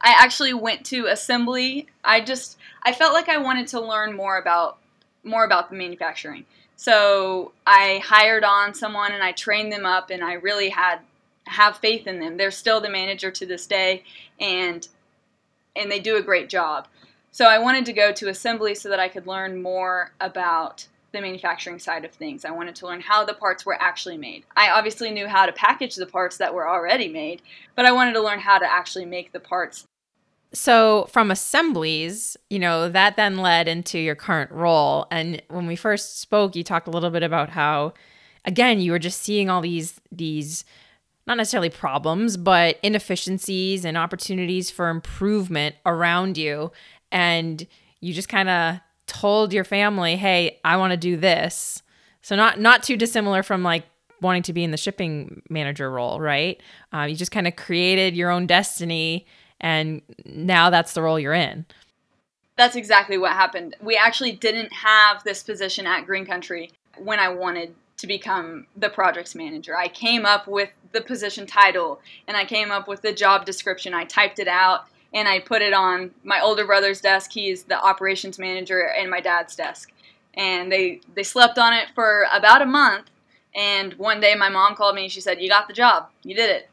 I 0.00 0.14
actually 0.16 0.54
went 0.54 0.86
to 0.86 1.06
assembly. 1.06 1.88
I 2.04 2.20
just 2.20 2.56
I 2.84 2.92
felt 2.92 3.12
like 3.12 3.28
I 3.28 3.38
wanted 3.38 3.66
to 3.68 3.80
learn 3.80 4.14
more 4.14 4.38
about 4.38 4.78
more 5.24 5.44
about 5.44 5.68
the 5.68 5.76
manufacturing. 5.76 6.46
So, 6.76 7.52
I 7.66 8.00
hired 8.04 8.44
on 8.44 8.72
someone 8.72 9.12
and 9.12 9.22
I 9.22 9.32
trained 9.32 9.72
them 9.72 9.84
up 9.84 10.10
and 10.10 10.22
I 10.22 10.34
really 10.34 10.70
had 10.70 11.00
have 11.46 11.78
faith 11.78 12.06
in 12.06 12.20
them. 12.20 12.36
They're 12.36 12.50
still 12.50 12.80
the 12.80 12.90
manager 12.90 13.30
to 13.32 13.46
this 13.46 13.66
day 13.66 14.04
and 14.38 14.86
and 15.74 15.90
they 15.90 15.98
do 15.98 16.16
a 16.16 16.22
great 16.22 16.48
job. 16.48 16.86
So 17.38 17.44
I 17.44 17.60
wanted 17.60 17.86
to 17.86 17.92
go 17.92 18.10
to 18.10 18.30
assembly 18.30 18.74
so 18.74 18.88
that 18.88 18.98
I 18.98 19.06
could 19.06 19.28
learn 19.28 19.62
more 19.62 20.10
about 20.20 20.88
the 21.12 21.20
manufacturing 21.20 21.78
side 21.78 22.04
of 22.04 22.10
things. 22.10 22.44
I 22.44 22.50
wanted 22.50 22.74
to 22.74 22.86
learn 22.86 23.00
how 23.00 23.24
the 23.24 23.32
parts 23.32 23.64
were 23.64 23.80
actually 23.80 24.16
made. 24.16 24.42
I 24.56 24.70
obviously 24.70 25.12
knew 25.12 25.28
how 25.28 25.46
to 25.46 25.52
package 25.52 25.94
the 25.94 26.06
parts 26.06 26.38
that 26.38 26.52
were 26.52 26.68
already 26.68 27.06
made, 27.06 27.40
but 27.76 27.86
I 27.86 27.92
wanted 27.92 28.14
to 28.14 28.20
learn 28.20 28.40
how 28.40 28.58
to 28.58 28.66
actually 28.68 29.04
make 29.04 29.30
the 29.30 29.38
parts. 29.38 29.84
So, 30.52 31.06
from 31.12 31.30
assemblies, 31.30 32.36
you 32.50 32.58
know, 32.58 32.88
that 32.88 33.14
then 33.14 33.36
led 33.36 33.68
into 33.68 34.00
your 34.00 34.16
current 34.16 34.50
role. 34.50 35.06
And 35.12 35.40
when 35.46 35.68
we 35.68 35.76
first 35.76 36.18
spoke, 36.18 36.56
you 36.56 36.64
talked 36.64 36.88
a 36.88 36.90
little 36.90 37.10
bit 37.10 37.22
about 37.22 37.50
how 37.50 37.94
again, 38.44 38.80
you 38.80 38.90
were 38.90 38.98
just 38.98 39.22
seeing 39.22 39.48
all 39.48 39.60
these 39.60 40.00
these 40.10 40.64
not 41.28 41.36
necessarily 41.36 41.68
problems, 41.68 42.38
but 42.38 42.80
inefficiencies 42.82 43.84
and 43.84 43.98
opportunities 43.98 44.70
for 44.70 44.88
improvement 44.88 45.76
around 45.84 46.38
you 46.38 46.72
and 47.10 47.66
you 48.00 48.14
just 48.14 48.28
kind 48.28 48.48
of 48.48 48.80
told 49.06 49.52
your 49.52 49.64
family, 49.64 50.16
"Hey, 50.16 50.60
I 50.64 50.76
want 50.76 50.92
to 50.92 50.96
do 50.96 51.16
this." 51.16 51.82
So 52.22 52.36
not 52.36 52.60
not 52.60 52.82
too 52.82 52.96
dissimilar 52.96 53.42
from 53.42 53.62
like 53.62 53.84
wanting 54.20 54.42
to 54.42 54.52
be 54.52 54.64
in 54.64 54.70
the 54.70 54.76
shipping 54.76 55.42
manager 55.48 55.90
role, 55.90 56.20
right? 56.20 56.60
Uh, 56.92 57.02
you 57.02 57.16
just 57.16 57.30
kind 57.30 57.46
of 57.46 57.56
created 57.56 58.16
your 58.16 58.30
own 58.30 58.46
destiny, 58.46 59.26
and 59.60 60.02
now 60.24 60.70
that's 60.70 60.92
the 60.92 61.02
role 61.02 61.18
you're 61.18 61.34
in. 61.34 61.66
That's 62.56 62.74
exactly 62.74 63.18
what 63.18 63.32
happened. 63.32 63.76
We 63.80 63.96
actually 63.96 64.32
didn't 64.32 64.72
have 64.72 65.22
this 65.22 65.44
position 65.44 65.86
at 65.86 66.06
Green 66.06 66.26
Country 66.26 66.72
when 66.96 67.20
I 67.20 67.28
wanted 67.28 67.74
to 67.98 68.06
become 68.06 68.66
the 68.76 68.88
projects 68.88 69.34
manager. 69.34 69.76
I 69.76 69.88
came 69.88 70.24
up 70.24 70.48
with 70.48 70.70
the 70.92 71.00
position 71.00 71.46
title 71.46 72.00
and 72.26 72.36
I 72.36 72.44
came 72.44 72.70
up 72.70 72.88
with 72.88 73.02
the 73.02 73.12
job 73.12 73.44
description. 73.44 73.92
I 73.92 74.04
typed 74.04 74.38
it 74.38 74.48
out 74.48 74.86
and 75.14 75.28
I 75.28 75.40
put 75.40 75.62
it 75.62 75.72
on 75.72 76.10
my 76.24 76.40
older 76.40 76.66
brother's 76.66 77.00
desk. 77.00 77.32
He's 77.32 77.64
the 77.64 77.80
operations 77.80 78.38
manager, 78.38 78.92
and 78.98 79.10
my 79.10 79.20
dad's 79.20 79.56
desk. 79.56 79.92
And 80.34 80.70
they 80.70 81.00
they 81.14 81.22
slept 81.22 81.58
on 81.58 81.72
it 81.72 81.88
for 81.94 82.26
about 82.32 82.62
a 82.62 82.66
month. 82.66 83.06
And 83.54 83.94
one 83.94 84.20
day, 84.20 84.34
my 84.34 84.48
mom 84.48 84.76
called 84.76 84.94
me 84.94 85.04
and 85.04 85.12
she 85.12 85.20
said, 85.20 85.40
"You 85.40 85.48
got 85.48 85.68
the 85.68 85.74
job. 85.74 86.08
You 86.22 86.34
did 86.34 86.50
it." 86.50 86.70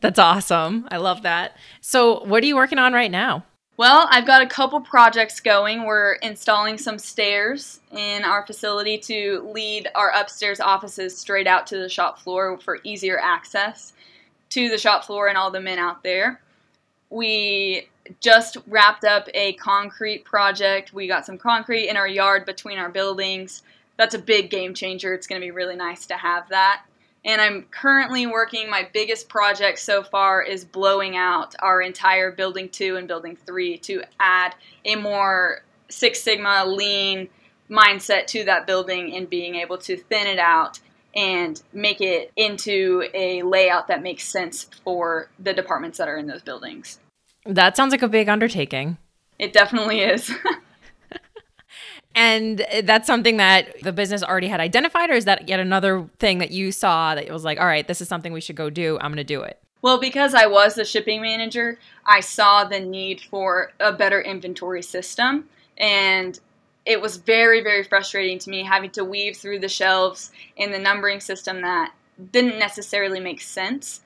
That's 0.00 0.18
awesome. 0.18 0.86
I 0.90 0.96
love 0.96 1.22
that. 1.22 1.56
So, 1.80 2.24
what 2.24 2.42
are 2.42 2.46
you 2.46 2.56
working 2.56 2.78
on 2.78 2.92
right 2.92 3.10
now? 3.10 3.44
Well, 3.76 4.06
I've 4.10 4.26
got 4.26 4.42
a 4.42 4.46
couple 4.46 4.80
projects 4.82 5.40
going. 5.40 5.86
We're 5.86 6.14
installing 6.16 6.76
some 6.76 6.98
stairs 6.98 7.80
in 7.92 8.24
our 8.24 8.46
facility 8.46 8.98
to 8.98 9.50
lead 9.54 9.88
our 9.94 10.10
upstairs 10.10 10.60
offices 10.60 11.16
straight 11.16 11.46
out 11.46 11.66
to 11.68 11.78
the 11.78 11.88
shop 11.88 12.18
floor 12.18 12.58
for 12.58 12.80
easier 12.84 13.18
access 13.18 13.94
to 14.50 14.68
the 14.68 14.76
shop 14.76 15.04
floor 15.04 15.28
and 15.28 15.38
all 15.38 15.50
the 15.50 15.60
men 15.60 15.78
out 15.78 16.02
there. 16.02 16.42
We 17.10 17.88
just 18.20 18.56
wrapped 18.66 19.04
up 19.04 19.28
a 19.34 19.52
concrete 19.54 20.24
project. 20.24 20.92
We 20.92 21.06
got 21.06 21.26
some 21.26 21.38
concrete 21.38 21.88
in 21.88 21.96
our 21.96 22.08
yard 22.08 22.46
between 22.46 22.78
our 22.78 22.88
buildings. 22.88 23.62
That's 23.96 24.14
a 24.14 24.18
big 24.18 24.50
game 24.50 24.74
changer. 24.74 25.12
It's 25.12 25.26
going 25.26 25.40
to 25.40 25.46
be 25.46 25.50
really 25.50 25.76
nice 25.76 26.06
to 26.06 26.14
have 26.14 26.48
that 26.48 26.82
and 27.24 27.40
I'm 27.40 27.64
currently 27.70 28.26
working. 28.26 28.70
My 28.70 28.88
biggest 28.92 29.28
project 29.28 29.78
so 29.78 30.02
far 30.02 30.42
is 30.42 30.64
blowing 30.64 31.16
out 31.16 31.54
our 31.60 31.82
entire 31.82 32.32
building 32.32 32.68
two 32.68 32.96
and 32.96 33.06
building 33.06 33.36
three 33.36 33.76
to 33.78 34.02
add 34.18 34.54
a 34.84 34.96
more 34.96 35.62
Six 35.88 36.22
Sigma 36.22 36.64
lean 36.66 37.28
mindset 37.68 38.26
to 38.28 38.44
that 38.44 38.66
building 38.66 39.14
and 39.14 39.28
being 39.28 39.56
able 39.56 39.78
to 39.78 39.96
thin 39.96 40.26
it 40.26 40.38
out 40.38 40.80
and 41.14 41.60
make 41.72 42.00
it 42.00 42.32
into 42.36 43.04
a 43.14 43.42
layout 43.42 43.88
that 43.88 44.02
makes 44.02 44.24
sense 44.24 44.64
for 44.84 45.28
the 45.38 45.52
departments 45.52 45.98
that 45.98 46.08
are 46.08 46.16
in 46.16 46.26
those 46.26 46.42
buildings. 46.42 46.98
That 47.46 47.76
sounds 47.76 47.92
like 47.92 48.02
a 48.02 48.08
big 48.08 48.28
undertaking. 48.28 48.98
It 49.38 49.52
definitely 49.52 50.00
is. 50.00 50.30
And 52.14 52.66
that's 52.82 53.06
something 53.06 53.36
that 53.36 53.80
the 53.82 53.92
business 53.92 54.22
already 54.22 54.48
had 54.48 54.60
identified, 54.60 55.10
or 55.10 55.14
is 55.14 55.26
that 55.26 55.48
yet 55.48 55.60
another 55.60 56.08
thing 56.18 56.38
that 56.38 56.50
you 56.50 56.72
saw 56.72 57.14
that 57.14 57.30
was 57.30 57.44
like, 57.44 57.60
all 57.60 57.66
right, 57.66 57.86
this 57.86 58.00
is 58.00 58.08
something 58.08 58.32
we 58.32 58.40
should 58.40 58.56
go 58.56 58.68
do. 58.68 58.98
I'm 59.00 59.10
going 59.10 59.18
to 59.18 59.24
do 59.24 59.42
it. 59.42 59.60
Well, 59.82 59.98
because 59.98 60.34
I 60.34 60.46
was 60.46 60.74
the 60.74 60.84
shipping 60.84 61.22
manager, 61.22 61.78
I 62.04 62.20
saw 62.20 62.64
the 62.64 62.80
need 62.80 63.20
for 63.20 63.72
a 63.78 63.92
better 63.92 64.20
inventory 64.20 64.82
system. 64.82 65.48
And 65.78 66.38
it 66.90 67.00
was 67.00 67.18
very, 67.18 67.62
very 67.62 67.84
frustrating 67.84 68.36
to 68.40 68.50
me 68.50 68.64
having 68.64 68.90
to 68.90 69.04
weave 69.04 69.36
through 69.36 69.60
the 69.60 69.68
shelves 69.68 70.32
in 70.56 70.72
the 70.72 70.78
numbering 70.78 71.20
system 71.20 71.62
that 71.62 71.92
didn't 72.32 72.58
necessarily 72.58 73.20
make 73.20 73.40
sense. 73.40 74.00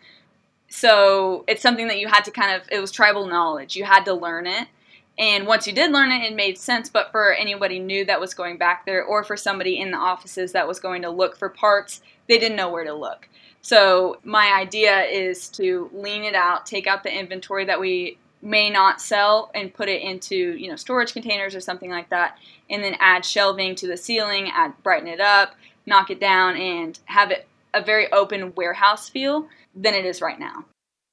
So 0.68 1.44
it's 1.48 1.62
something 1.62 1.88
that 1.88 1.98
you 1.98 2.08
had 2.08 2.26
to 2.26 2.30
kind 2.30 2.54
of, 2.54 2.68
it 2.70 2.80
was 2.80 2.92
tribal 2.92 3.26
knowledge. 3.26 3.74
You 3.74 3.84
had 3.84 4.04
to 4.04 4.12
learn 4.12 4.46
it. 4.46 4.68
And 5.16 5.46
once 5.46 5.66
you 5.66 5.72
did 5.72 5.92
learn 5.92 6.12
it, 6.12 6.30
it 6.30 6.36
made 6.36 6.58
sense. 6.58 6.90
But 6.90 7.10
for 7.10 7.32
anybody 7.32 7.78
new 7.78 8.04
that 8.04 8.20
was 8.20 8.34
going 8.34 8.58
back 8.58 8.84
there, 8.84 9.02
or 9.02 9.24
for 9.24 9.36
somebody 9.36 9.80
in 9.80 9.90
the 9.90 9.96
offices 9.96 10.52
that 10.52 10.68
was 10.68 10.78
going 10.78 11.00
to 11.02 11.10
look 11.10 11.38
for 11.38 11.48
parts, 11.48 12.02
they 12.28 12.38
didn't 12.38 12.56
know 12.56 12.70
where 12.70 12.84
to 12.84 12.92
look. 12.92 13.30
So 13.62 14.18
my 14.24 14.52
idea 14.52 15.04
is 15.04 15.48
to 15.50 15.90
lean 15.94 16.24
it 16.24 16.34
out, 16.34 16.66
take 16.66 16.86
out 16.86 17.02
the 17.02 17.18
inventory 17.18 17.64
that 17.64 17.80
we 17.80 18.18
may 18.44 18.70
not 18.70 19.00
sell, 19.00 19.50
and 19.54 19.72
put 19.74 19.88
it 19.88 20.02
into 20.02 20.56
you 20.56 20.68
know 20.68 20.76
storage 20.76 21.12
containers 21.12 21.54
or 21.54 21.60
something 21.60 21.90
like 21.90 22.10
that, 22.10 22.38
and 22.70 22.84
then 22.84 22.96
add 23.00 23.24
shelving 23.24 23.74
to 23.76 23.86
the 23.86 23.96
ceiling, 23.96 24.50
add 24.54 24.74
brighten 24.82 25.08
it 25.08 25.20
up, 25.20 25.54
knock 25.86 26.10
it 26.10 26.20
down, 26.20 26.56
and 26.56 26.98
have 27.06 27.30
it 27.30 27.48
a 27.72 27.82
very 27.82 28.10
open 28.12 28.54
warehouse 28.54 29.08
feel 29.08 29.48
than 29.74 29.94
it 29.94 30.04
is 30.04 30.20
right 30.20 30.38
now. 30.38 30.64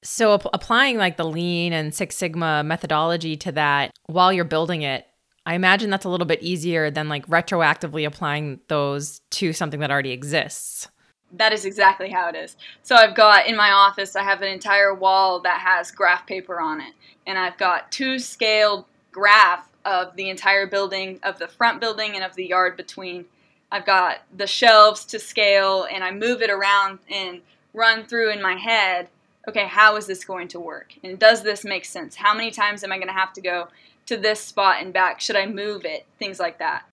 So 0.03 0.33
ap- 0.35 0.47
applying 0.53 0.97
like 0.97 1.17
the 1.17 1.25
lean 1.25 1.73
and 1.73 1.93
Six 1.93 2.15
Sigma 2.15 2.63
methodology 2.63 3.35
to 3.37 3.51
that 3.53 3.91
while 4.07 4.31
you're 4.33 4.45
building 4.45 4.81
it, 4.81 5.05
I 5.45 5.55
imagine 5.55 5.89
that's 5.89 6.05
a 6.05 6.09
little 6.09 6.27
bit 6.27 6.41
easier 6.41 6.91
than 6.91 7.09
like 7.09 7.25
retroactively 7.27 8.05
applying 8.05 8.59
those 8.67 9.21
to 9.31 9.53
something 9.53 9.79
that 9.79 9.91
already 9.91 10.11
exists. 10.11 10.87
That 11.33 11.53
is 11.53 11.65
exactly 11.65 12.09
how 12.09 12.29
it 12.29 12.35
is. 12.35 12.57
So 12.83 12.95
I've 12.95 13.15
got 13.15 13.47
in 13.47 13.55
my 13.55 13.71
office, 13.71 14.15
I 14.15 14.23
have 14.23 14.41
an 14.41 14.49
entire 14.49 14.93
wall 14.93 15.39
that 15.41 15.59
has 15.59 15.91
graph 15.91 16.27
paper 16.27 16.59
on 16.59 16.81
it, 16.81 16.93
and 17.25 17.37
I've 17.37 17.57
got 17.57 17.91
two 17.91 18.19
scaled 18.19 18.85
graph 19.11 19.67
of 19.85 20.15
the 20.15 20.29
entire 20.29 20.67
building, 20.67 21.19
of 21.23 21.39
the 21.39 21.47
front 21.47 21.79
building 21.79 22.15
and 22.15 22.23
of 22.23 22.35
the 22.35 22.45
yard 22.45 22.77
between. 22.77 23.25
I've 23.71 23.85
got 23.85 24.19
the 24.35 24.47
shelves 24.47 25.05
to 25.05 25.19
scale, 25.19 25.87
and 25.89 26.03
I 26.03 26.11
move 26.11 26.41
it 26.41 26.49
around 26.49 26.99
and 27.09 27.41
run 27.73 28.05
through 28.05 28.31
in 28.31 28.41
my 28.41 28.55
head 28.55 29.07
okay, 29.47 29.65
how 29.65 29.95
is 29.95 30.07
this 30.07 30.23
going 30.23 30.47
to 30.49 30.59
work? 30.59 30.93
And 31.03 31.17
does 31.17 31.43
this 31.43 31.63
make 31.63 31.85
sense? 31.85 32.15
How 32.15 32.33
many 32.33 32.51
times 32.51 32.83
am 32.83 32.91
I 32.91 32.97
going 32.97 33.07
to 33.07 33.13
have 33.13 33.33
to 33.33 33.41
go 33.41 33.67
to 34.05 34.17
this 34.17 34.39
spot 34.39 34.81
and 34.81 34.93
back? 34.93 35.21
Should 35.21 35.35
I 35.35 35.45
move 35.45 35.85
it? 35.85 36.05
Things 36.19 36.39
like 36.39 36.59
that. 36.59 36.85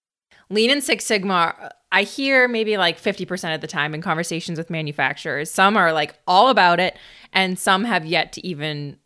Lean 0.50 0.71
and 0.71 0.83
Six 0.83 1.04
Sigma, 1.04 1.73
I 1.90 2.02
hear 2.02 2.49
maybe 2.49 2.76
like 2.76 3.00
50% 3.00 3.54
of 3.54 3.61
the 3.61 3.66
time 3.66 3.95
in 3.95 4.02
conversations 4.02 4.59
with 4.59 4.68
manufacturers. 4.68 5.50
Some 5.50 5.76
are 5.76 5.92
like 5.92 6.18
all 6.26 6.49
about 6.49 6.80
it, 6.80 6.97
and 7.33 7.59
some 7.59 7.85
have 7.85 8.04
yet 8.04 8.33
to 8.35 8.47
even 8.47 8.99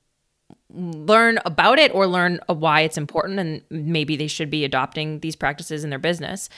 learn 0.75 1.39
about 1.45 1.79
it 1.79 1.95
or 1.95 2.07
learn 2.07 2.41
why 2.47 2.81
it's 2.81 2.97
important 2.97 3.39
and 3.39 3.62
maybe 3.71 4.17
they 4.17 4.27
should 4.27 4.51
be 4.51 4.65
adopting 4.65 5.21
these 5.21 5.37
practices 5.37 5.85
in 5.85 5.91
their 5.91 5.99
business. 5.99 6.49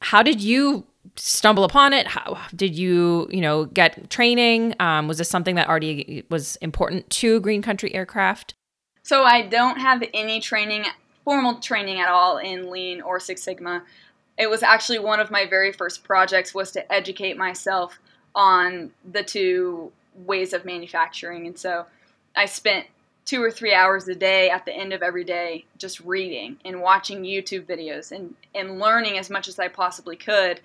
How 0.00 0.22
did 0.22 0.40
you 0.40 0.86
stumble 1.16 1.64
upon 1.64 1.92
it? 1.92 2.06
How 2.06 2.40
did 2.54 2.74
you, 2.74 3.28
you 3.30 3.40
know, 3.40 3.66
get 3.66 4.08
training? 4.08 4.74
Um, 4.80 5.08
was 5.08 5.18
this 5.18 5.28
something 5.28 5.56
that 5.56 5.68
already 5.68 6.24
was 6.30 6.56
important 6.56 7.08
to 7.10 7.40
Green 7.40 7.60
Country 7.60 7.94
Aircraft? 7.94 8.54
So 9.02 9.24
I 9.24 9.42
don't 9.42 9.78
have 9.78 10.02
any 10.14 10.40
training, 10.40 10.84
formal 11.24 11.56
training 11.56 12.00
at 12.00 12.08
all 12.08 12.38
in 12.38 12.70
Lean 12.70 13.02
or 13.02 13.20
Six 13.20 13.42
Sigma. 13.42 13.82
It 14.38 14.48
was 14.48 14.62
actually 14.62 14.98
one 14.98 15.20
of 15.20 15.30
my 15.30 15.46
very 15.46 15.72
first 15.72 16.04
projects 16.04 16.54
was 16.54 16.70
to 16.72 16.92
educate 16.92 17.36
myself 17.36 17.98
on 18.34 18.90
the 19.10 19.22
two 19.22 19.92
ways 20.14 20.52
of 20.52 20.64
manufacturing, 20.64 21.46
and 21.46 21.58
so 21.58 21.86
I 22.34 22.46
spent 22.46 22.86
two 23.24 23.42
or 23.42 23.50
three 23.50 23.74
hours 23.74 24.08
a 24.08 24.14
day 24.14 24.50
at 24.50 24.64
the 24.64 24.72
end 24.72 24.92
of 24.92 25.02
every 25.02 25.24
day 25.24 25.64
just 25.78 26.00
reading 26.00 26.56
and 26.64 26.80
watching 26.80 27.22
YouTube 27.22 27.64
videos 27.64 28.12
and, 28.12 28.34
and 28.54 28.78
learning 28.78 29.18
as 29.18 29.30
much 29.30 29.46
as 29.46 29.58
I 29.58 29.68
possibly 29.68 30.16
could 30.16 30.60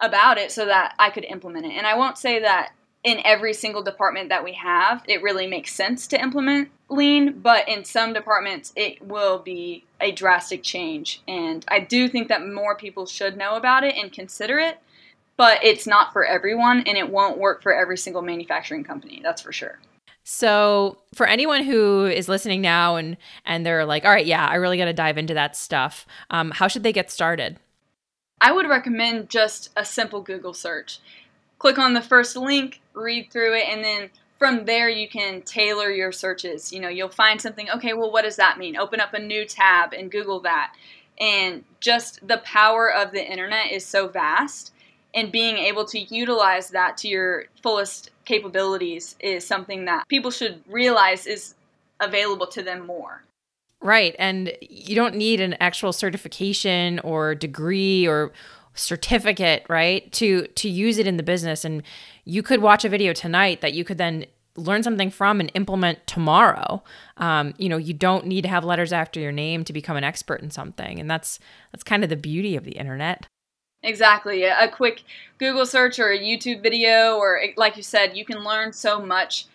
about 0.00 0.38
it 0.38 0.50
so 0.50 0.66
that 0.66 0.94
I 0.98 1.10
could 1.10 1.24
implement 1.24 1.66
it. 1.66 1.72
And 1.76 1.86
I 1.86 1.96
won't 1.96 2.18
say 2.18 2.40
that 2.40 2.72
in 3.04 3.20
every 3.24 3.52
single 3.52 3.82
department 3.82 4.30
that 4.30 4.42
we 4.42 4.54
have, 4.54 5.04
it 5.06 5.22
really 5.22 5.46
makes 5.46 5.72
sense 5.72 6.06
to 6.08 6.20
implement 6.20 6.70
lean, 6.88 7.38
but 7.40 7.68
in 7.68 7.84
some 7.84 8.14
departments, 8.14 8.72
it 8.76 9.00
will 9.06 9.38
be 9.38 9.84
a 10.00 10.10
drastic 10.10 10.62
change. 10.62 11.22
And 11.28 11.64
I 11.68 11.80
do 11.80 12.08
think 12.08 12.28
that 12.28 12.46
more 12.46 12.74
people 12.74 13.04
should 13.04 13.36
know 13.36 13.56
about 13.56 13.84
it 13.84 13.94
and 13.94 14.10
consider 14.10 14.58
it, 14.58 14.78
but 15.36 15.62
it's 15.62 15.86
not 15.86 16.14
for 16.14 16.24
everyone 16.24 16.80
and 16.86 16.96
it 16.96 17.10
won't 17.10 17.38
work 17.38 17.62
for 17.62 17.74
every 17.74 17.98
single 17.98 18.22
manufacturing 18.22 18.84
company, 18.84 19.20
that's 19.22 19.42
for 19.42 19.52
sure. 19.52 19.78
So, 20.26 20.96
for 21.14 21.26
anyone 21.26 21.64
who 21.64 22.06
is 22.06 22.30
listening 22.30 22.62
now 22.62 22.96
and 22.96 23.18
and 23.44 23.66
they're 23.66 23.84
like, 23.84 24.06
"All 24.06 24.10
right, 24.10 24.24
yeah, 24.24 24.46
I 24.46 24.54
really 24.54 24.78
got 24.78 24.86
to 24.86 24.94
dive 24.94 25.18
into 25.18 25.34
that 25.34 25.54
stuff," 25.54 26.06
um, 26.30 26.50
how 26.50 26.66
should 26.66 26.82
they 26.82 26.94
get 26.94 27.10
started? 27.10 27.58
I 28.40 28.50
would 28.50 28.66
recommend 28.66 29.28
just 29.28 29.68
a 29.76 29.84
simple 29.84 30.22
Google 30.22 30.54
search. 30.54 30.98
Click 31.64 31.78
on 31.78 31.94
the 31.94 32.02
first 32.02 32.36
link, 32.36 32.82
read 32.92 33.30
through 33.30 33.54
it, 33.54 33.64
and 33.70 33.82
then 33.82 34.10
from 34.38 34.66
there 34.66 34.90
you 34.90 35.08
can 35.08 35.40
tailor 35.40 35.90
your 35.90 36.12
searches. 36.12 36.70
You 36.70 36.78
know, 36.78 36.90
you'll 36.90 37.08
find 37.08 37.40
something, 37.40 37.70
okay, 37.70 37.94
well, 37.94 38.12
what 38.12 38.24
does 38.24 38.36
that 38.36 38.58
mean? 38.58 38.76
Open 38.76 39.00
up 39.00 39.14
a 39.14 39.18
new 39.18 39.46
tab 39.46 39.94
and 39.94 40.10
Google 40.10 40.40
that. 40.40 40.74
And 41.18 41.64
just 41.80 42.28
the 42.28 42.36
power 42.44 42.92
of 42.92 43.12
the 43.12 43.24
internet 43.24 43.72
is 43.72 43.86
so 43.86 44.08
vast, 44.08 44.74
and 45.14 45.32
being 45.32 45.56
able 45.56 45.86
to 45.86 45.98
utilize 45.98 46.68
that 46.68 46.98
to 46.98 47.08
your 47.08 47.44
fullest 47.62 48.10
capabilities 48.26 49.16
is 49.20 49.46
something 49.46 49.86
that 49.86 50.06
people 50.08 50.30
should 50.30 50.62
realize 50.68 51.26
is 51.26 51.54
available 51.98 52.48
to 52.48 52.62
them 52.62 52.84
more. 52.84 53.22
Right. 53.80 54.14
And 54.18 54.52
you 54.60 54.94
don't 54.94 55.14
need 55.14 55.40
an 55.40 55.54
actual 55.60 55.94
certification 55.94 56.98
or 56.98 57.34
degree 57.34 58.06
or 58.06 58.32
certificate, 58.74 59.64
right? 59.68 60.10
To 60.12 60.46
to 60.46 60.68
use 60.68 60.98
it 60.98 61.06
in 61.06 61.16
the 61.16 61.22
business 61.22 61.64
and 61.64 61.82
you 62.24 62.42
could 62.42 62.60
watch 62.60 62.84
a 62.84 62.88
video 62.88 63.12
tonight 63.12 63.60
that 63.60 63.74
you 63.74 63.84
could 63.84 63.98
then 63.98 64.26
learn 64.56 64.82
something 64.82 65.10
from 65.10 65.40
and 65.40 65.50
implement 65.54 66.06
tomorrow. 66.06 66.82
Um, 67.16 67.54
you 67.58 67.68
know, 67.68 67.76
you 67.76 67.92
don't 67.92 68.26
need 68.26 68.42
to 68.42 68.48
have 68.48 68.64
letters 68.64 68.92
after 68.92 69.18
your 69.18 69.32
name 69.32 69.64
to 69.64 69.72
become 69.72 69.96
an 69.96 70.04
expert 70.04 70.40
in 70.40 70.50
something, 70.50 71.00
and 71.00 71.10
that's 71.10 71.38
that's 71.72 71.84
kind 71.84 72.02
of 72.04 72.10
the 72.10 72.16
beauty 72.16 72.56
of 72.56 72.64
the 72.64 72.72
internet. 72.72 73.26
Exactly. 73.82 74.44
A 74.44 74.68
quick 74.68 75.02
Google 75.38 75.66
search 75.66 75.98
or 75.98 76.10
a 76.10 76.18
YouTube 76.18 76.62
video, 76.62 77.16
or 77.16 77.40
like 77.56 77.76
you 77.76 77.82
said, 77.82 78.16
you 78.16 78.24
can 78.24 78.42
learn 78.42 78.72
so 78.72 78.98
much 78.98 79.46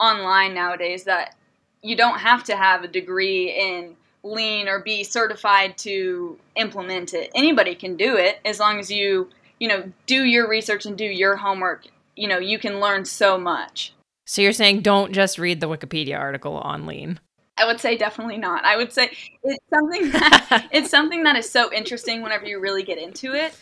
online 0.00 0.54
nowadays 0.54 1.04
that 1.04 1.34
you 1.82 1.94
don't 1.94 2.18
have 2.18 2.44
to 2.44 2.56
have 2.56 2.82
a 2.82 2.88
degree 2.88 3.50
in 3.50 3.94
lean 4.24 4.68
or 4.68 4.80
be 4.80 5.04
certified 5.04 5.76
to 5.78 6.38
implement 6.56 7.14
it. 7.14 7.30
Anybody 7.34 7.74
can 7.74 7.96
do 7.96 8.16
it 8.16 8.40
as 8.44 8.58
long 8.58 8.80
as 8.80 8.90
you, 8.90 9.28
you 9.60 9.68
know, 9.68 9.92
do 10.06 10.24
your 10.24 10.48
research 10.48 10.86
and 10.86 10.96
do 10.96 11.04
your 11.04 11.36
homework. 11.36 11.86
You 12.16 12.28
know, 12.28 12.38
you 12.38 12.58
can 12.58 12.80
learn 12.80 13.04
so 13.04 13.38
much. 13.38 13.92
So 14.26 14.40
you're 14.40 14.52
saying 14.52 14.80
don't 14.80 15.12
just 15.12 15.38
read 15.38 15.60
the 15.60 15.68
Wikipedia 15.68 16.18
article 16.18 16.56
on 16.56 16.86
lean. 16.86 17.20
I 17.56 17.66
would 17.66 17.80
say 17.80 17.96
definitely 17.96 18.38
not. 18.38 18.64
I 18.64 18.76
would 18.76 18.92
say 18.92 19.12
it's 19.42 19.64
something 19.72 20.10
that 20.10 20.68
it's 20.72 20.90
something 20.90 21.22
that 21.24 21.36
is 21.36 21.48
so 21.48 21.72
interesting 21.72 22.22
whenever 22.22 22.46
you 22.46 22.58
really 22.58 22.82
get 22.82 22.98
into 22.98 23.34
it. 23.34 23.56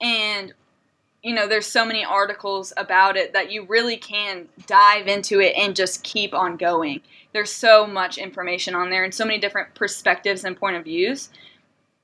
And 0.00 0.52
you 1.22 1.34
know, 1.34 1.48
there's 1.48 1.66
so 1.66 1.84
many 1.84 2.04
articles 2.04 2.72
about 2.76 3.16
it 3.16 3.32
that 3.32 3.50
you 3.50 3.64
really 3.64 3.96
can 3.96 4.48
dive 4.66 5.08
into 5.08 5.40
it 5.40 5.54
and 5.56 5.74
just 5.74 6.02
keep 6.02 6.34
on 6.34 6.56
going. 6.56 7.00
There's 7.32 7.52
so 7.52 7.86
much 7.86 8.18
information 8.18 8.74
on 8.74 8.90
there 8.90 9.04
and 9.04 9.14
so 9.14 9.24
many 9.24 9.38
different 9.38 9.74
perspectives 9.74 10.44
and 10.44 10.56
point 10.56 10.76
of 10.76 10.84
views 10.84 11.30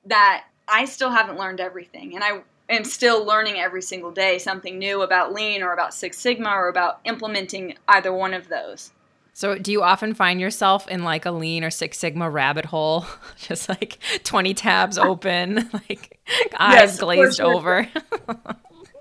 that 0.06 0.44
I 0.68 0.84
still 0.86 1.10
haven't 1.10 1.38
learned 1.38 1.60
everything. 1.60 2.14
And 2.14 2.24
I 2.24 2.40
am 2.68 2.84
still 2.84 3.24
learning 3.24 3.56
every 3.56 3.82
single 3.82 4.10
day 4.10 4.38
something 4.38 4.78
new 4.78 5.02
about 5.02 5.32
lean 5.32 5.62
or 5.62 5.72
about 5.72 5.94
Six 5.94 6.18
Sigma 6.18 6.50
or 6.50 6.68
about 6.68 7.00
implementing 7.04 7.76
either 7.88 8.12
one 8.12 8.34
of 8.34 8.48
those. 8.48 8.92
So, 9.34 9.56
do 9.56 9.72
you 9.72 9.82
often 9.82 10.12
find 10.12 10.40
yourself 10.40 10.86
in 10.88 11.04
like 11.04 11.24
a 11.24 11.30
lean 11.30 11.64
or 11.64 11.70
Six 11.70 11.98
Sigma 11.98 12.28
rabbit 12.28 12.66
hole, 12.66 13.06
just 13.38 13.68
like 13.68 13.98
20 14.24 14.54
tabs 14.54 14.98
open, 14.98 15.70
like 15.88 16.20
eyes 16.58 16.90
yes, 16.90 16.98
glazed 17.00 17.36
sure. 17.38 17.46
over? 17.46 17.88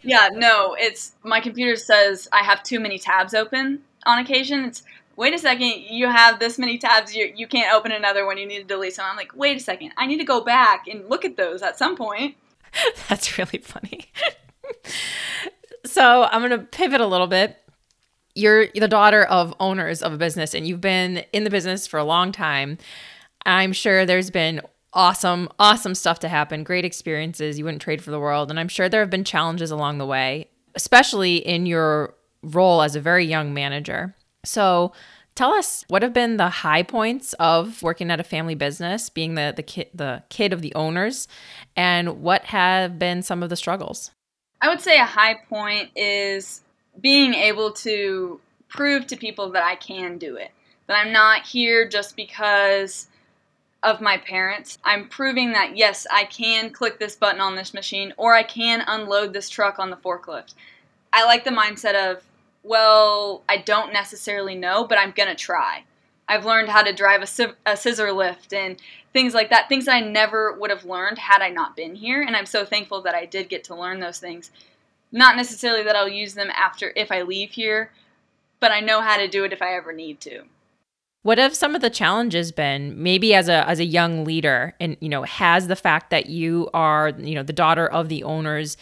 Yeah, 0.04 0.30
no, 0.32 0.76
it's 0.78 1.14
my 1.24 1.40
computer 1.40 1.76
says 1.76 2.28
I 2.32 2.44
have 2.44 2.64
too 2.64 2.80
many 2.80 2.98
tabs 2.98 3.34
open 3.34 3.82
on 4.06 4.20
occasion. 4.20 4.66
It's 4.66 4.84
wait 5.16 5.34
a 5.34 5.38
second, 5.38 5.82
you 5.90 6.08
have 6.08 6.40
this 6.40 6.58
many 6.58 6.78
tabs, 6.78 7.16
you, 7.16 7.32
you 7.36 7.48
can't 7.48 7.74
open 7.74 7.92
another 7.92 8.26
one, 8.26 8.38
you 8.38 8.48
need 8.48 8.60
to 8.60 8.64
delete 8.64 8.94
some. 8.94 9.06
I'm 9.10 9.18
like, 9.18 9.36
wait 9.36 9.58
a 9.58 9.60
second, 9.60 9.92
I 9.98 10.08
need 10.08 10.18
to 10.18 10.24
go 10.24 10.42
back 10.42 10.88
and 10.88 11.08
look 11.10 11.26
at 11.26 11.38
those 11.38 11.62
at 11.62 11.78
some 11.78 11.96
point. 11.96 12.36
That's 13.10 13.38
really 13.38 13.60
funny. 13.60 14.06
so, 15.86 16.24
I'm 16.24 16.40
going 16.42 16.60
to 16.60 16.66
pivot 16.66 17.02
a 17.02 17.06
little 17.06 17.28
bit 17.28 17.58
you're 18.36 18.68
the 18.74 18.88
daughter 18.88 19.24
of 19.26 19.54
owners 19.60 20.02
of 20.02 20.14
a 20.14 20.18
business 20.18 20.54
and 20.54 20.68
you've 20.68 20.82
been 20.82 21.24
in 21.34 21.44
the 21.44 21.50
business 21.50 21.88
for 21.88 22.00
a 22.00 22.04
long 22.04 22.32
time. 22.32 22.78
I'm 23.46 23.74
sure 23.74 24.06
there's 24.06 24.30
been 24.30 24.62
awesome, 24.94 25.50
awesome 25.60 25.96
stuff 25.96 26.20
to 26.20 26.30
happen, 26.30 26.64
great 26.64 26.86
experiences 26.86 27.58
you 27.58 27.66
wouldn't 27.66 27.82
trade 27.82 28.04
for 28.04 28.12
the 28.12 28.20
world. 28.20 28.50
And 28.50 28.60
I'm 28.60 28.68
sure 28.68 28.90
there 28.90 29.02
have 29.02 29.10
been 29.10 29.24
challenges 29.24 29.72
along 29.72 29.98
the 29.98 30.06
way, 30.06 30.48
especially 30.76 31.38
in 31.38 31.66
your 31.66 32.16
role 32.44 32.82
as 32.82 32.96
a 32.96 33.02
very 33.02 33.26
young 33.26 33.54
manager. 33.54 34.16
So, 34.44 34.92
tell 35.36 35.54
us 35.54 35.86
what 35.88 36.02
have 36.02 36.14
been 36.14 36.38
the 36.38 36.50
high 36.50 36.84
points 36.84 37.34
of 37.34 37.82
working 37.82 38.12
at 38.12 38.20
a 38.20 38.24
family 38.24 38.56
business, 38.56 39.10
being 39.10 39.36
the 39.36 39.54
the 39.56 39.64
kid 39.64 39.90
the 39.94 40.24
kid 40.30 40.54
of 40.54 40.62
the 40.62 40.74
owners, 40.76 41.28
and 41.76 42.22
what 42.22 42.46
have 42.46 42.98
been 42.98 43.22
some 43.22 43.44
of 43.44 43.50
the 43.50 43.56
struggles? 43.56 44.12
I 44.62 44.70
would 44.70 44.82
say 44.82 45.00
a 45.00 45.06
high 45.06 45.36
point 45.50 45.92
is 45.96 46.62
being 47.00 47.34
able 47.34 47.72
to 47.72 48.40
prove 48.68 49.08
to 49.08 49.16
people 49.16 49.52
that 49.52 49.64
I 49.64 49.76
can 49.76 50.18
do 50.18 50.36
it. 50.36 50.52
That 50.88 50.98
I'm 50.98 51.12
not 51.14 51.46
here 51.46 51.88
just 51.88 52.16
because 52.16 53.08
of 53.84 54.02
my 54.02 54.18
parents. 54.18 54.78
I'm 54.84 55.08
proving 55.08 55.54
that 55.54 55.76
yes, 55.76 56.06
I 56.12 56.26
can 56.26 56.72
click 56.72 57.00
this 57.00 57.16
button 57.16 57.42
on 57.42 57.56
this 57.56 57.74
machine 57.74 58.14
or 58.18 58.36
I 58.36 58.44
can 58.44 58.84
unload 58.88 59.34
this 59.34 59.50
truck 59.50 59.80
on 59.80 59.90
the 59.90 59.98
forklift. 59.98 60.54
I 61.14 61.26
like 61.26 61.44
the 61.44 61.52
mindset 61.52 61.96
of, 61.96 62.24
well, 62.64 63.44
I 63.50 63.58
don't 63.58 63.92
necessarily 63.92 64.56
know, 64.56 64.86
but 64.86 65.00
I'm 65.00 65.12
going 65.12 65.30
to 65.30 65.36
try. 65.36 65.84
I've 66.28 66.46
learned 66.46 66.70
how 66.70 66.84
to 66.84 66.94
drive 66.94 67.22
a, 67.22 67.56
a 67.66 67.76
scissor 67.76 68.12
lift 68.12 68.54
and 68.54 68.78
things 69.12 69.34
like 69.34 69.50
that, 69.50 69.68
things 69.68 69.86
that 69.86 69.96
I 69.96 70.02
never 70.02 70.54
would 70.54 70.70
have 70.70 70.86
learned 70.86 71.18
had 71.18 71.42
I 71.42 71.50
not 71.50 71.76
been 71.76 71.96
here. 71.96 72.22
And 72.22 72.36
I'm 72.36 72.46
so 72.46 72.64
thankful 72.64 73.02
that 73.02 73.16
I 73.16 73.26
did 73.26 73.50
get 73.50 73.64
to 73.66 73.76
learn 73.76 74.00
those 74.00 74.20
things 74.20 74.52
not 75.12 75.36
necessarily 75.36 75.84
that 75.84 75.96
I'll 75.96 76.10
use 76.10 76.34
them 76.34 76.50
after 76.56 76.94
if 76.96 77.12
I 77.12 77.24
leave 77.24 77.52
here, 77.52 77.92
but 78.60 78.72
I 78.72 78.80
know 78.80 79.02
how 79.02 79.18
to 79.18 79.28
do 79.28 79.44
it 79.44 79.54
if 79.54 79.62
I 79.62 79.76
ever 79.76 79.92
need 79.92 80.22
to. 80.22 80.44
What 81.24 81.38
have 81.38 81.56
some 81.56 81.76
of 81.76 81.82
the 81.82 81.92
challenges 81.92 82.52
been? 82.52 83.02
Maybe 83.02 83.36
as 83.36 83.48
a 83.48 83.68
as 83.70 83.80
a 83.80 83.86
young 83.86 84.26
leader, 84.26 84.74
and 84.80 84.98
you 85.00 85.10
know, 85.10 85.22
has 85.24 85.68
the 85.68 85.76
fact 85.76 86.10
that 86.10 86.28
you 86.28 86.70
are 86.74 87.10
you 87.10 87.36
know 87.36 87.44
the 87.44 87.54
daughter 87.54 87.88
of 87.88 88.10
the 88.10 88.24
owners 88.24 88.76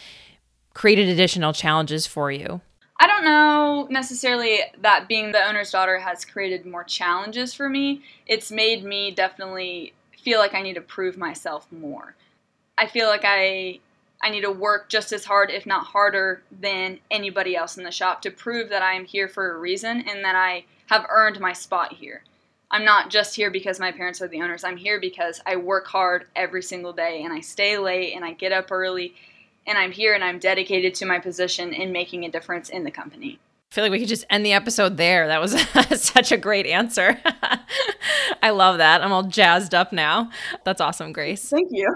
created 0.72 1.08
additional 1.08 1.52
challenges 1.52 2.06
for 2.06 2.30
you? 2.30 2.62
I 2.98 3.06
don't 3.06 3.24
know 3.24 3.86
necessarily 3.90 4.60
that 4.80 5.06
being 5.06 5.32
the 5.32 5.46
owner's 5.46 5.70
daughter 5.70 5.98
has 5.98 6.24
created 6.24 6.64
more 6.64 6.84
challenges 6.84 7.52
for 7.52 7.68
me. 7.68 8.02
It's 8.26 8.50
made 8.50 8.84
me 8.84 9.10
definitely 9.10 9.92
feel 10.22 10.38
like 10.38 10.54
I 10.54 10.62
need 10.62 10.74
to 10.74 10.80
prove 10.80 11.18
myself 11.18 11.70
more. 11.70 12.14
I 12.78 12.86
feel 12.86 13.08
like 13.08 13.24
I 13.24 13.80
I 14.22 14.30
need 14.30 14.42
to 14.42 14.50
work 14.50 14.88
just 14.88 15.12
as 15.12 15.26
hard, 15.26 15.50
if 15.50 15.66
not 15.66 15.86
harder, 15.86 16.42
than 16.50 17.00
anybody 17.10 17.54
else 17.54 17.76
in 17.76 17.84
the 17.84 17.90
shop 17.90 18.22
to 18.22 18.30
prove 18.30 18.70
that 18.70 18.82
I 18.82 18.94
am 18.94 19.04
here 19.04 19.28
for 19.28 19.50
a 19.50 19.58
reason 19.58 20.08
and 20.08 20.24
that 20.24 20.36
I 20.36 20.64
have 20.86 21.06
earned 21.10 21.38
my 21.38 21.52
spot 21.52 21.92
here. 21.94 22.22
I'm 22.70 22.84
not 22.84 23.10
just 23.10 23.34
here 23.34 23.50
because 23.50 23.80
my 23.80 23.90
parents 23.90 24.22
are 24.22 24.28
the 24.28 24.42
owners. 24.42 24.62
I'm 24.62 24.76
here 24.76 25.00
because 25.00 25.40
I 25.44 25.56
work 25.56 25.86
hard 25.86 26.26
every 26.36 26.62
single 26.62 26.92
day 26.92 27.22
and 27.24 27.32
I 27.32 27.40
stay 27.40 27.78
late 27.78 28.14
and 28.14 28.24
I 28.24 28.32
get 28.32 28.52
up 28.52 28.70
early 28.70 29.14
and 29.66 29.76
I'm 29.76 29.92
here 29.92 30.14
and 30.14 30.22
I'm 30.22 30.38
dedicated 30.38 30.94
to 30.96 31.06
my 31.06 31.18
position 31.18 31.72
in 31.72 31.92
making 31.92 32.24
a 32.24 32.30
difference 32.30 32.68
in 32.68 32.84
the 32.84 32.90
company. 32.90 33.38
I 33.70 33.74
feel 33.74 33.84
like 33.84 33.92
we 33.92 34.00
could 34.00 34.08
just 34.08 34.24
end 34.30 34.44
the 34.44 34.52
episode 34.52 34.96
there. 34.96 35.28
That 35.28 35.40
was 35.40 35.60
such 36.02 36.32
a 36.32 36.36
great 36.36 36.66
answer. 36.66 37.20
I 38.42 38.50
love 38.50 38.78
that. 38.78 39.02
I'm 39.02 39.12
all 39.12 39.24
jazzed 39.24 39.74
up 39.74 39.92
now. 39.92 40.30
That's 40.64 40.80
awesome, 40.80 41.12
Grace. 41.12 41.48
Thank 41.48 41.68
you. 41.70 41.88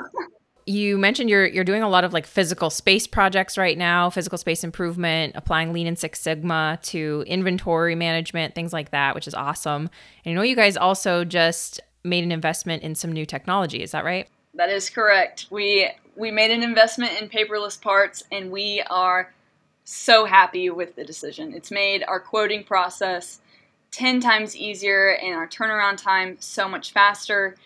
You 0.67 0.97
mentioned 0.99 1.29
you're 1.29 1.47
you're 1.47 1.65
doing 1.65 1.83
a 1.83 1.89
lot 1.89 2.05
of 2.05 2.13
like 2.13 2.27
physical 2.27 2.71
space 2.71 3.07
projects 3.07 3.59
right 3.59 3.77
now, 3.77 4.11
physical 4.11 4.39
space 4.39 4.65
improvement, 4.65 5.33
applying 5.37 5.73
Lean 5.73 5.87
and 5.87 5.99
Six 5.99 6.21
Sigma 6.21 6.79
to 6.85 7.25
inventory 7.27 7.95
management, 7.95 8.55
things 8.55 8.73
like 8.73 8.91
that, 8.91 9.15
which 9.15 9.29
is 9.29 9.35
awesome. 9.35 9.91
And 10.25 10.33
I 10.33 10.35
know 10.35 10.43
you 10.43 10.57
guys 10.57 10.77
also 10.77 11.25
just 11.25 11.81
made 12.03 12.25
an 12.25 12.33
investment 12.33 12.83
in 12.83 12.95
some 12.95 13.13
new 13.13 13.27
technology. 13.27 13.83
Is 13.83 13.93
that 13.93 14.05
right? 14.05 14.29
That 14.55 14.71
is 14.71 14.89
correct. 14.89 15.47
We 15.51 15.91
we 16.17 16.31
made 16.31 16.51
an 16.51 16.63
investment 16.63 17.21
in 17.21 17.29
paperless 17.29 17.81
parts, 17.81 18.23
and 18.31 18.51
we 18.51 18.83
are 18.89 19.33
so 19.85 20.25
happy 20.25 20.71
with 20.71 20.97
the 20.97 21.05
decision. 21.05 21.53
It's 21.55 21.71
made 21.71 22.05
our 22.05 22.21
quoting 22.21 22.65
process 22.65 23.41
10 23.91 24.21
times 24.21 24.57
easier 24.57 25.11
and 25.23 25.35
our 25.35 25.47
turnaround 25.47 26.03
time 26.03 26.37
so 26.41 26.69
much 26.69 26.93
faster 26.93 27.57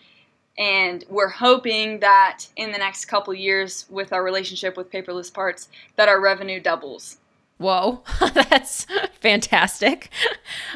and 0.57 1.05
we're 1.09 1.29
hoping 1.29 1.99
that 1.99 2.45
in 2.55 2.71
the 2.71 2.77
next 2.77 3.05
couple 3.05 3.33
years 3.33 3.85
with 3.89 4.11
our 4.11 4.23
relationship 4.23 4.75
with 4.75 4.91
paperless 4.91 5.33
parts 5.33 5.69
that 5.95 6.09
our 6.09 6.19
revenue 6.19 6.59
doubles. 6.59 7.17
Whoa 7.57 8.03
that's 8.33 8.85
fantastic. 9.19 10.09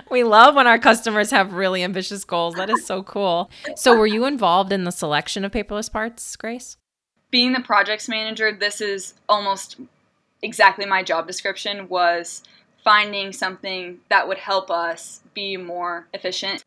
We 0.10 0.24
love 0.24 0.56
when 0.56 0.68
our 0.68 0.80
customers 0.80 1.32
have 1.32 1.54
really 1.54 1.84
ambitious 1.84 2.26
goals. 2.26 2.56
That 2.56 2.70
is 2.70 2.86
so 2.86 3.04
cool. 3.04 3.50
So 3.76 3.98
were 3.98 4.08
you 4.08 4.26
involved 4.26 4.74
in 4.74 4.84
the 4.84 4.92
selection 4.92 5.46
of 5.46 5.52
paperless 5.52 5.92
parts 5.92 6.36
grace? 6.36 6.78
Being 7.32 7.54
the 7.54 7.62
projects 7.62 8.10
manager 8.10 8.52
this 8.52 8.82
is 8.82 9.14
almost 9.30 9.78
exactly 10.42 10.86
my 10.86 11.04
job 11.04 11.26
description 11.26 11.88
was 11.88 12.44
finding 12.84 13.32
something 13.32 14.00
that 14.10 14.28
would 14.28 14.38
help 14.38 14.70
us 14.70 15.22
be 15.34 15.56
more 15.56 16.08
efficient 16.14 16.64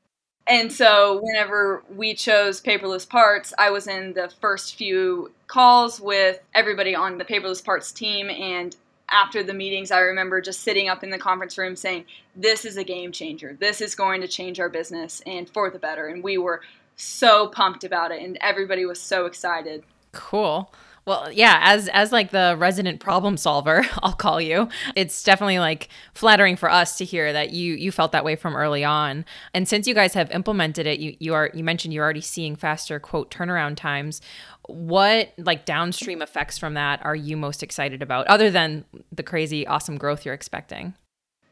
and 0.48 0.72
so, 0.72 1.20
whenever 1.22 1.82
we 1.94 2.14
chose 2.14 2.60
paperless 2.60 3.08
parts, 3.08 3.52
I 3.58 3.70
was 3.70 3.88
in 3.88 4.12
the 4.12 4.32
first 4.40 4.76
few 4.76 5.32
calls 5.48 6.00
with 6.00 6.38
everybody 6.54 6.94
on 6.94 7.18
the 7.18 7.24
paperless 7.24 7.64
parts 7.64 7.90
team. 7.90 8.30
And 8.30 8.76
after 9.10 9.42
the 9.42 9.54
meetings, 9.54 9.90
I 9.90 10.00
remember 10.00 10.40
just 10.40 10.60
sitting 10.60 10.88
up 10.88 11.02
in 11.02 11.10
the 11.10 11.18
conference 11.18 11.58
room 11.58 11.74
saying, 11.74 12.04
This 12.36 12.64
is 12.64 12.76
a 12.76 12.84
game 12.84 13.10
changer. 13.10 13.56
This 13.58 13.80
is 13.80 13.96
going 13.96 14.20
to 14.20 14.28
change 14.28 14.60
our 14.60 14.68
business 14.68 15.20
and 15.26 15.50
for 15.50 15.68
the 15.68 15.80
better. 15.80 16.06
And 16.06 16.22
we 16.22 16.38
were 16.38 16.60
so 16.94 17.48
pumped 17.48 17.82
about 17.82 18.12
it, 18.12 18.22
and 18.22 18.38
everybody 18.40 18.86
was 18.86 19.00
so 19.00 19.26
excited. 19.26 19.82
Cool. 20.12 20.70
Well, 21.06 21.30
yeah, 21.30 21.60
as 21.62 21.86
as 21.88 22.10
like 22.10 22.32
the 22.32 22.56
resident 22.58 22.98
problem 22.98 23.36
solver, 23.36 23.86
I'll 24.02 24.12
call 24.12 24.40
you. 24.40 24.68
It's 24.96 25.22
definitely 25.22 25.60
like 25.60 25.88
flattering 26.14 26.56
for 26.56 26.68
us 26.68 26.98
to 26.98 27.04
hear 27.04 27.32
that 27.32 27.50
you 27.50 27.74
you 27.74 27.92
felt 27.92 28.10
that 28.10 28.24
way 28.24 28.34
from 28.34 28.56
early 28.56 28.84
on. 28.84 29.24
And 29.54 29.68
since 29.68 29.86
you 29.86 29.94
guys 29.94 30.14
have 30.14 30.30
implemented 30.32 30.84
it, 30.84 30.98
you 30.98 31.16
you 31.20 31.34
are 31.34 31.50
you 31.54 31.62
mentioned 31.62 31.94
you're 31.94 32.02
already 32.02 32.20
seeing 32.20 32.56
faster 32.56 32.98
quote 32.98 33.30
turnaround 33.30 33.76
times. 33.76 34.20
What 34.66 35.32
like 35.38 35.64
downstream 35.64 36.22
effects 36.22 36.58
from 36.58 36.74
that 36.74 37.04
are 37.04 37.14
you 37.14 37.36
most 37.36 37.62
excited 37.62 38.02
about 38.02 38.26
other 38.26 38.50
than 38.50 38.84
the 39.12 39.22
crazy 39.22 39.64
awesome 39.64 39.98
growth 39.98 40.24
you're 40.24 40.34
expecting? 40.34 40.94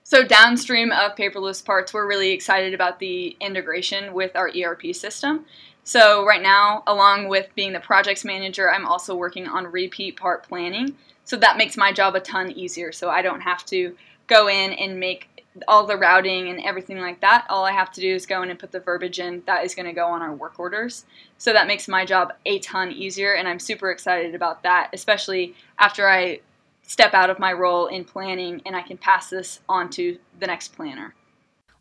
So 0.02 0.22
downstream 0.22 0.90
of 0.90 1.14
paperless 1.14 1.64
parts, 1.64 1.94
we're 1.94 2.06
really 2.06 2.30
excited 2.30 2.74
about 2.74 2.98
the 2.98 3.36
integration 3.40 4.12
with 4.12 4.36
our 4.36 4.50
ERP 4.50 4.94
system. 4.94 5.46
So 5.84 6.26
right 6.26 6.42
now, 6.42 6.82
along 6.86 7.28
with 7.28 7.54
being 7.54 7.72
the 7.72 7.80
projects 7.80 8.24
manager, 8.24 8.70
I'm 8.70 8.86
also 8.86 9.14
working 9.14 9.46
on 9.46 9.66
repeat 9.66 10.16
part 10.16 10.42
planning. 10.48 10.96
So 11.24 11.36
that 11.36 11.56
makes 11.56 11.76
my 11.76 11.92
job 11.92 12.14
a 12.14 12.20
ton 12.20 12.50
easier. 12.50 12.90
So 12.90 13.10
I 13.10 13.22
don't 13.22 13.42
have 13.42 13.64
to 13.66 13.94
go 14.26 14.48
in 14.48 14.72
and 14.72 14.98
make 14.98 15.28
all 15.68 15.86
the 15.86 15.96
routing 15.96 16.48
and 16.48 16.60
everything 16.64 16.98
like 16.98 17.20
that. 17.20 17.46
All 17.48 17.64
I 17.64 17.72
have 17.72 17.92
to 17.92 18.00
do 18.00 18.14
is 18.14 18.26
go 18.26 18.42
in 18.42 18.50
and 18.50 18.58
put 18.58 18.72
the 18.72 18.80
verbiage 18.80 19.20
in 19.20 19.42
that 19.46 19.64
is 19.64 19.74
going 19.74 19.86
to 19.86 19.92
go 19.92 20.06
on 20.06 20.22
our 20.22 20.34
work 20.34 20.58
orders. 20.58 21.04
So 21.38 21.52
that 21.52 21.66
makes 21.66 21.86
my 21.86 22.04
job 22.04 22.32
a 22.44 22.58
ton 22.58 22.90
easier, 22.90 23.34
and 23.34 23.46
I'm 23.46 23.60
super 23.60 23.90
excited 23.90 24.34
about 24.34 24.62
that, 24.64 24.90
especially 24.92 25.54
after 25.78 26.08
I 26.08 26.40
step 26.82 27.14
out 27.14 27.30
of 27.30 27.38
my 27.38 27.52
role 27.52 27.86
in 27.86 28.04
planning 28.04 28.62
and 28.66 28.74
I 28.74 28.82
can 28.82 28.98
pass 28.98 29.30
this 29.30 29.60
on 29.68 29.90
to 29.90 30.18
the 30.40 30.46
next 30.46 30.74
planner. 30.74 31.14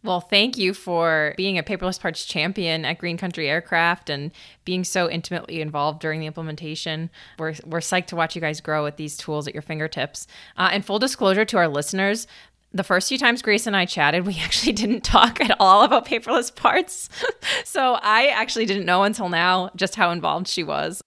Well, 0.04 0.20
thank 0.20 0.58
you 0.58 0.74
for 0.74 1.34
being 1.38 1.58
a 1.58 1.64
paperless 1.64 2.00
parts 2.00 2.26
champion 2.26 2.84
at 2.84 2.98
Green 2.98 3.16
Country 3.18 3.50
Aircraft 3.50 4.10
and 4.10 4.32
being 4.66 4.84
so 4.84 5.10
intimately 5.10 5.62
involved 5.62 6.02
during 6.02 6.20
the 6.20 6.28
implementation. 6.28 7.10
We're, 7.40 7.54
we're 7.66 7.80
psyched 7.80 8.08
to 8.08 8.18
watch 8.18 8.36
you 8.36 8.42
guys 8.42 8.60
grow 8.60 8.84
with 8.84 8.98
these 8.98 9.16
tools 9.16 9.48
at 9.48 9.54
your 9.56 9.62
fingertips. 9.62 10.28
Uh, 10.58 10.70
and 10.74 10.86
full 10.86 11.00
disclosure 11.00 11.46
to 11.46 11.58
our 11.58 11.70
listeners, 11.70 12.28
the 12.74 12.84
first 12.84 13.08
few 13.08 13.18
times 13.18 13.42
Grace 13.42 13.66
and 13.66 13.78
I 13.78 13.86
chatted, 13.86 14.26
we 14.26 14.40
actually 14.44 14.74
didn't 14.74 15.06
talk 15.06 15.40
at 15.40 15.56
all 15.60 15.84
about 15.84 16.06
paperless 16.06 16.54
parts. 16.54 17.08
so 17.64 17.94
I 18.02 18.28
actually 18.28 18.66
didn't 18.66 18.86
know 18.86 19.04
until 19.04 19.30
now 19.30 19.70
just 19.76 19.96
how 19.96 20.12
involved 20.12 20.50
she 20.50 20.64
was. 20.64 21.02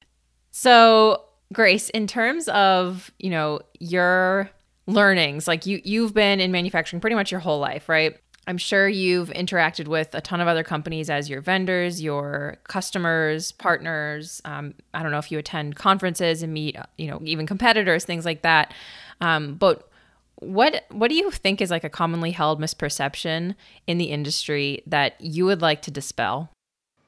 So, 0.52 1.22
Grace, 1.52 1.90
in 1.90 2.06
terms 2.06 2.48
of, 2.48 3.10
you 3.18 3.28
know, 3.28 3.60
your 3.78 4.50
learnings, 4.86 5.46
like 5.46 5.66
you 5.66 5.80
you've 5.84 6.14
been 6.14 6.40
in 6.40 6.50
manufacturing 6.50 7.00
pretty 7.00 7.14
much 7.14 7.30
your 7.30 7.40
whole 7.40 7.58
life, 7.58 7.88
right? 7.88 8.16
I'm 8.48 8.58
sure 8.58 8.88
you've 8.88 9.30
interacted 9.30 9.88
with 9.88 10.14
a 10.14 10.20
ton 10.20 10.40
of 10.40 10.46
other 10.46 10.62
companies 10.62 11.10
as 11.10 11.28
your 11.28 11.40
vendors, 11.40 12.00
your 12.00 12.58
customers, 12.64 13.50
partners. 13.52 14.40
Um, 14.44 14.74
I 14.94 15.02
don't 15.02 15.10
know 15.10 15.18
if 15.18 15.32
you 15.32 15.38
attend 15.38 15.74
conferences 15.74 16.42
and 16.42 16.52
meet, 16.52 16.76
you 16.96 17.08
know, 17.10 17.20
even 17.24 17.46
competitors, 17.46 18.04
things 18.04 18.24
like 18.24 18.42
that. 18.42 18.72
Um, 19.20 19.54
but 19.54 19.90
what 20.36 20.84
what 20.90 21.08
do 21.08 21.16
you 21.16 21.30
think 21.30 21.60
is 21.60 21.70
like 21.70 21.82
a 21.82 21.88
commonly 21.88 22.30
held 22.30 22.60
misperception 22.60 23.54
in 23.86 23.98
the 23.98 24.06
industry 24.06 24.82
that 24.86 25.20
you 25.20 25.44
would 25.46 25.62
like 25.62 25.82
to 25.82 25.90
dispel? 25.90 26.50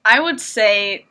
I 0.05 0.19
would 0.19 0.41
say 0.41 1.07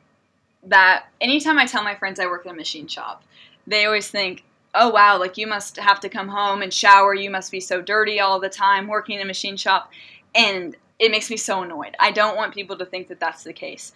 that 0.63 1.05
anytime 1.21 1.57
I 1.57 1.65
tell 1.65 1.83
my 1.83 1.95
friends 1.95 2.19
I 2.19 2.25
work 2.25 2.45
in 2.45 2.51
a 2.51 2.55
machine 2.55 2.87
shop, 2.87 3.23
they 3.67 3.85
always 3.85 4.09
think, 4.09 4.43
"Oh 4.73 4.89
wow, 4.89 5.19
like 5.19 5.37
you 5.37 5.45
must 5.45 5.77
have 5.77 5.99
to 6.01 6.09
come 6.09 6.27
home 6.27 6.63
and 6.63 6.73
shower. 6.73 7.13
You 7.13 7.29
must 7.29 7.51
be 7.51 7.59
so 7.59 7.81
dirty 7.81 8.19
all 8.19 8.39
the 8.39 8.49
time 8.49 8.87
working 8.87 9.15
in 9.15 9.21
a 9.21 9.25
machine 9.25 9.55
shop." 9.55 9.91
And 10.37 10.75
it 10.99 11.11
makes 11.11 11.29
me 11.29 11.37
so 11.37 11.63
annoyed. 11.63 11.95
I 11.99 12.11
don't 12.11 12.37
want 12.37 12.53
people 12.53 12.77
to 12.77 12.85
think 12.85 13.09
that 13.09 13.19
that's 13.19 13.43
the 13.43 13.53
case. 13.53 13.91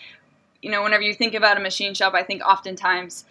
You 0.61 0.71
know, 0.71 0.83
whenever 0.83 1.03
you 1.03 1.13
think 1.13 1.33
about 1.33 1.57
a 1.57 1.59
machine 1.61 1.93
shop, 1.93 2.13
I 2.13 2.23
think 2.23 2.41
oftentimes 2.43 3.25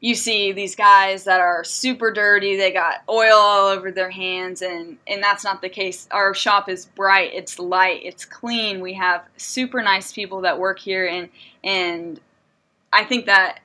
you 0.00 0.14
see 0.14 0.52
these 0.52 0.76
guys 0.76 1.24
that 1.24 1.40
are 1.40 1.64
super 1.64 2.12
dirty 2.12 2.56
they 2.56 2.72
got 2.72 3.02
oil 3.08 3.34
all 3.34 3.66
over 3.66 3.90
their 3.90 4.10
hands 4.10 4.62
and 4.62 4.96
and 5.06 5.22
that's 5.22 5.42
not 5.42 5.60
the 5.60 5.68
case 5.68 6.06
our 6.10 6.34
shop 6.34 6.68
is 6.68 6.86
bright 6.86 7.30
it's 7.34 7.58
light 7.58 8.00
it's 8.04 8.24
clean 8.24 8.80
we 8.80 8.94
have 8.94 9.24
super 9.36 9.82
nice 9.82 10.12
people 10.12 10.42
that 10.42 10.58
work 10.58 10.78
here 10.78 11.06
and 11.06 11.28
and 11.64 12.20
i 12.92 13.04
think 13.04 13.26
that 13.26 13.58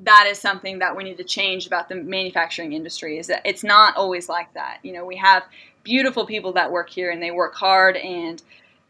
that 0.00 0.26
is 0.28 0.38
something 0.38 0.78
that 0.78 0.96
we 0.96 1.04
need 1.04 1.16
to 1.16 1.24
change 1.24 1.66
about 1.66 1.88
the 1.88 1.94
manufacturing 1.94 2.72
industry 2.72 3.18
is 3.18 3.28
that 3.28 3.42
it's 3.44 3.62
not 3.64 3.96
always 3.96 4.28
like 4.28 4.52
that 4.54 4.78
you 4.82 4.92
know 4.92 5.04
we 5.04 5.16
have 5.16 5.44
beautiful 5.88 6.26
people 6.26 6.52
that 6.52 6.70
work 6.70 6.90
here 6.90 7.10
and 7.10 7.22
they 7.22 7.30
work 7.30 7.54
hard 7.54 7.96
and 7.96 8.42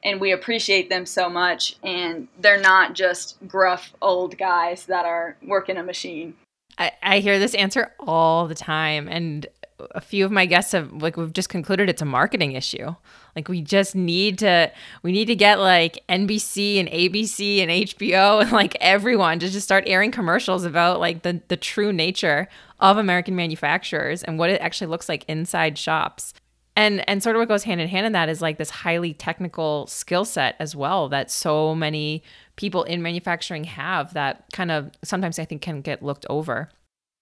and 0.04 0.20
we 0.20 0.32
appreciate 0.32 0.88
them 0.88 1.06
so 1.06 1.28
much 1.28 1.76
and 1.84 2.26
they're 2.40 2.60
not 2.60 2.94
just 2.94 3.36
gruff 3.46 3.92
old 4.02 4.36
guys 4.36 4.86
that 4.86 5.04
are 5.04 5.36
working 5.46 5.76
a 5.76 5.82
machine 5.82 6.34
I, 6.78 6.92
I 7.02 7.18
hear 7.18 7.38
this 7.38 7.54
answer 7.54 7.92
all 7.98 8.46
the 8.46 8.54
time. 8.54 9.08
And 9.08 9.46
a 9.94 10.00
few 10.00 10.24
of 10.24 10.32
my 10.32 10.46
guests 10.46 10.72
have 10.72 10.92
like 10.92 11.16
we've 11.16 11.32
just 11.32 11.48
concluded 11.48 11.88
it's 11.88 12.02
a 12.02 12.06
marketing 12.06 12.52
issue. 12.52 12.94
Like 13.36 13.48
we 13.48 13.60
just 13.60 13.94
need 13.94 14.38
to 14.38 14.72
we 15.02 15.12
need 15.12 15.26
to 15.26 15.36
get 15.36 15.58
like 15.58 16.04
NBC 16.08 16.80
and 16.80 16.88
ABC 16.88 17.58
and 17.58 17.70
HBO 17.70 18.42
and 18.42 18.52
like 18.52 18.76
everyone 18.80 19.38
to 19.40 19.48
just 19.48 19.64
start 19.64 19.84
airing 19.86 20.10
commercials 20.10 20.64
about 20.64 21.00
like 21.00 21.22
the 21.22 21.40
the 21.48 21.56
true 21.56 21.92
nature 21.92 22.48
of 22.80 22.96
American 22.96 23.34
manufacturers 23.34 24.22
and 24.22 24.38
what 24.38 24.50
it 24.50 24.60
actually 24.60 24.88
looks 24.88 25.08
like 25.08 25.24
inside 25.28 25.76
shops. 25.76 26.32
And 26.78 27.06
and 27.08 27.20
sort 27.24 27.34
of 27.34 27.40
what 27.40 27.48
goes 27.48 27.64
hand 27.64 27.80
in 27.80 27.88
hand 27.88 28.06
in 28.06 28.12
that 28.12 28.28
is 28.28 28.40
like 28.40 28.56
this 28.56 28.70
highly 28.70 29.12
technical 29.12 29.88
skill 29.88 30.24
set 30.24 30.54
as 30.60 30.76
well 30.76 31.08
that 31.08 31.28
so 31.28 31.74
many 31.74 32.22
people 32.54 32.84
in 32.84 33.02
manufacturing 33.02 33.64
have 33.64 34.14
that 34.14 34.44
kind 34.52 34.70
of 34.70 34.92
sometimes 35.02 35.40
I 35.40 35.44
think 35.44 35.60
can 35.60 35.80
get 35.80 36.04
looked 36.04 36.24
over. 36.30 36.68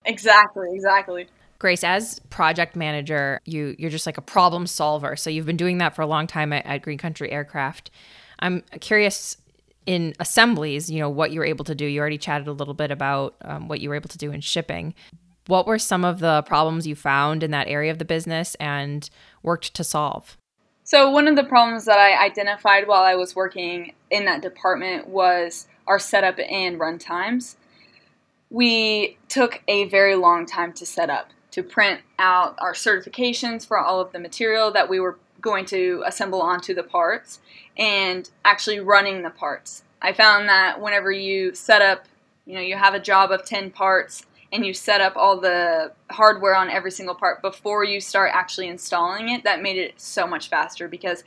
Exactly, 0.04 0.68
exactly. 0.74 1.26
Grace, 1.58 1.82
as 1.82 2.18
project 2.28 2.76
manager, 2.76 3.40
you 3.46 3.74
you're 3.78 3.88
just 3.88 4.04
like 4.04 4.18
a 4.18 4.22
problem 4.22 4.66
solver. 4.66 5.16
So 5.16 5.30
you've 5.30 5.46
been 5.46 5.56
doing 5.56 5.78
that 5.78 5.96
for 5.96 6.02
a 6.02 6.06
long 6.06 6.26
time 6.26 6.52
at, 6.52 6.66
at 6.66 6.82
Green 6.82 6.98
Country 6.98 7.32
Aircraft. 7.32 7.90
I'm 8.40 8.62
curious 8.80 9.38
in 9.86 10.12
assemblies, 10.20 10.90
you 10.90 11.00
know, 11.00 11.08
what 11.08 11.30
you 11.30 11.40
were 11.40 11.46
able 11.46 11.64
to 11.64 11.74
do. 11.74 11.86
You 11.86 12.00
already 12.00 12.18
chatted 12.18 12.46
a 12.46 12.52
little 12.52 12.74
bit 12.74 12.90
about 12.90 13.36
um, 13.40 13.68
what 13.68 13.80
you 13.80 13.88
were 13.88 13.94
able 13.94 14.10
to 14.10 14.18
do 14.18 14.32
in 14.32 14.42
shipping. 14.42 14.92
What 15.46 15.66
were 15.66 15.78
some 15.78 16.04
of 16.04 16.18
the 16.18 16.42
problems 16.42 16.86
you 16.86 16.96
found 16.96 17.42
in 17.42 17.52
that 17.52 17.68
area 17.68 17.92
of 17.92 17.98
the 17.98 18.04
business 18.04 18.56
and 18.56 19.08
worked 19.42 19.74
to 19.74 19.84
solve? 19.84 20.36
So, 20.82 21.10
one 21.10 21.26
of 21.26 21.36
the 21.36 21.44
problems 21.44 21.84
that 21.86 21.98
I 21.98 22.24
identified 22.24 22.86
while 22.86 23.02
I 23.02 23.16
was 23.16 23.34
working 23.34 23.94
in 24.10 24.24
that 24.26 24.42
department 24.42 25.08
was 25.08 25.66
our 25.86 25.98
setup 25.98 26.38
and 26.38 26.78
run 26.78 26.98
times. 26.98 27.56
We 28.50 29.18
took 29.28 29.62
a 29.66 29.88
very 29.88 30.14
long 30.14 30.46
time 30.46 30.72
to 30.74 30.86
set 30.86 31.10
up, 31.10 31.30
to 31.52 31.62
print 31.62 32.02
out 32.18 32.56
our 32.60 32.72
certifications 32.72 33.66
for 33.66 33.78
all 33.78 34.00
of 34.00 34.12
the 34.12 34.20
material 34.20 34.70
that 34.72 34.88
we 34.88 35.00
were 35.00 35.18
going 35.40 35.64
to 35.66 36.02
assemble 36.06 36.40
onto 36.40 36.72
the 36.72 36.84
parts, 36.84 37.40
and 37.76 38.30
actually 38.44 38.80
running 38.80 39.22
the 39.22 39.30
parts. 39.30 39.82
I 40.02 40.12
found 40.12 40.48
that 40.48 40.80
whenever 40.80 41.10
you 41.10 41.54
set 41.54 41.82
up, 41.82 42.04
you 42.46 42.54
know, 42.54 42.60
you 42.60 42.76
have 42.76 42.94
a 42.94 43.00
job 43.00 43.32
of 43.32 43.44
10 43.44 43.72
parts 43.72 44.24
and 44.52 44.64
you 44.64 44.72
set 44.72 45.00
up 45.00 45.14
all 45.16 45.40
the 45.40 45.92
hardware 46.10 46.54
on 46.54 46.70
every 46.70 46.90
single 46.90 47.14
part 47.14 47.42
before 47.42 47.84
you 47.84 48.00
start 48.00 48.30
actually 48.32 48.68
installing 48.68 49.28
it, 49.28 49.44
that 49.44 49.62
made 49.62 49.76
it 49.76 50.00
so 50.00 50.26
much 50.26 50.48
faster 50.48 50.88
because 50.88 51.24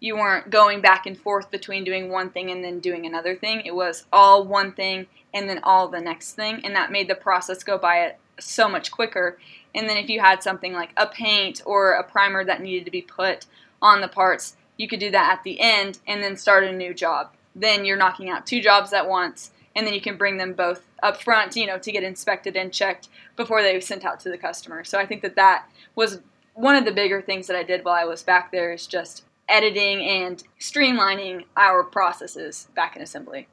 you 0.00 0.16
weren't 0.16 0.50
going 0.50 0.80
back 0.80 1.06
and 1.06 1.16
forth 1.16 1.50
between 1.50 1.84
doing 1.84 2.10
one 2.10 2.30
thing 2.30 2.50
and 2.50 2.64
then 2.64 2.80
doing 2.80 3.06
another 3.06 3.36
thing. 3.36 3.62
It 3.64 3.74
was 3.74 4.04
all 4.12 4.44
one 4.44 4.72
thing 4.72 5.06
and 5.32 5.48
then 5.48 5.60
all 5.62 5.88
the 5.88 6.00
next 6.00 6.32
thing, 6.32 6.60
and 6.64 6.74
that 6.74 6.92
made 6.92 7.08
the 7.08 7.14
process 7.14 7.62
go 7.62 7.78
by 7.78 8.00
it 8.04 8.18
so 8.38 8.68
much 8.68 8.90
quicker. 8.90 9.38
And 9.74 9.88
then 9.88 9.96
if 9.96 10.10
you 10.10 10.20
had 10.20 10.42
something 10.42 10.72
like 10.72 10.90
a 10.96 11.06
paint 11.06 11.62
or 11.64 11.92
a 11.92 12.04
primer 12.04 12.44
that 12.44 12.60
needed 12.60 12.84
to 12.84 12.90
be 12.90 13.02
put 13.02 13.46
on 13.80 14.00
the 14.00 14.08
parts, 14.08 14.56
you 14.76 14.88
could 14.88 15.00
do 15.00 15.10
that 15.10 15.32
at 15.38 15.44
the 15.44 15.60
end 15.60 16.00
and 16.06 16.22
then 16.22 16.36
start 16.36 16.64
a 16.64 16.72
new 16.72 16.92
job. 16.92 17.30
Then 17.54 17.84
you're 17.84 17.96
knocking 17.96 18.30
out 18.30 18.46
two 18.46 18.60
jobs 18.60 18.92
at 18.92 19.08
once 19.08 19.52
and 19.74 19.86
then 19.86 19.94
you 19.94 20.00
can 20.00 20.16
bring 20.16 20.36
them 20.36 20.52
both 20.52 20.82
up 21.02 21.22
front, 21.22 21.56
you 21.56 21.66
know, 21.66 21.78
to 21.78 21.92
get 21.92 22.02
inspected 22.02 22.56
and 22.56 22.72
checked 22.72 23.08
before 23.36 23.62
they 23.62 23.74
were 23.74 23.80
sent 23.80 24.04
out 24.04 24.20
to 24.20 24.30
the 24.30 24.38
customer. 24.38 24.84
So 24.84 24.98
I 24.98 25.06
think 25.06 25.22
that 25.22 25.36
that 25.36 25.68
was 25.94 26.20
one 26.54 26.76
of 26.76 26.84
the 26.84 26.92
bigger 26.92 27.22
things 27.22 27.46
that 27.46 27.56
I 27.56 27.62
did 27.62 27.84
while 27.84 27.94
I 27.94 28.04
was 28.04 28.22
back 28.22 28.52
there 28.52 28.72
is 28.72 28.86
just 28.86 29.24
editing 29.48 30.00
and 30.00 30.42
streamlining 30.60 31.44
our 31.56 31.82
processes 31.82 32.68
back 32.74 32.96
in 32.96 33.02
assembly. 33.02 33.48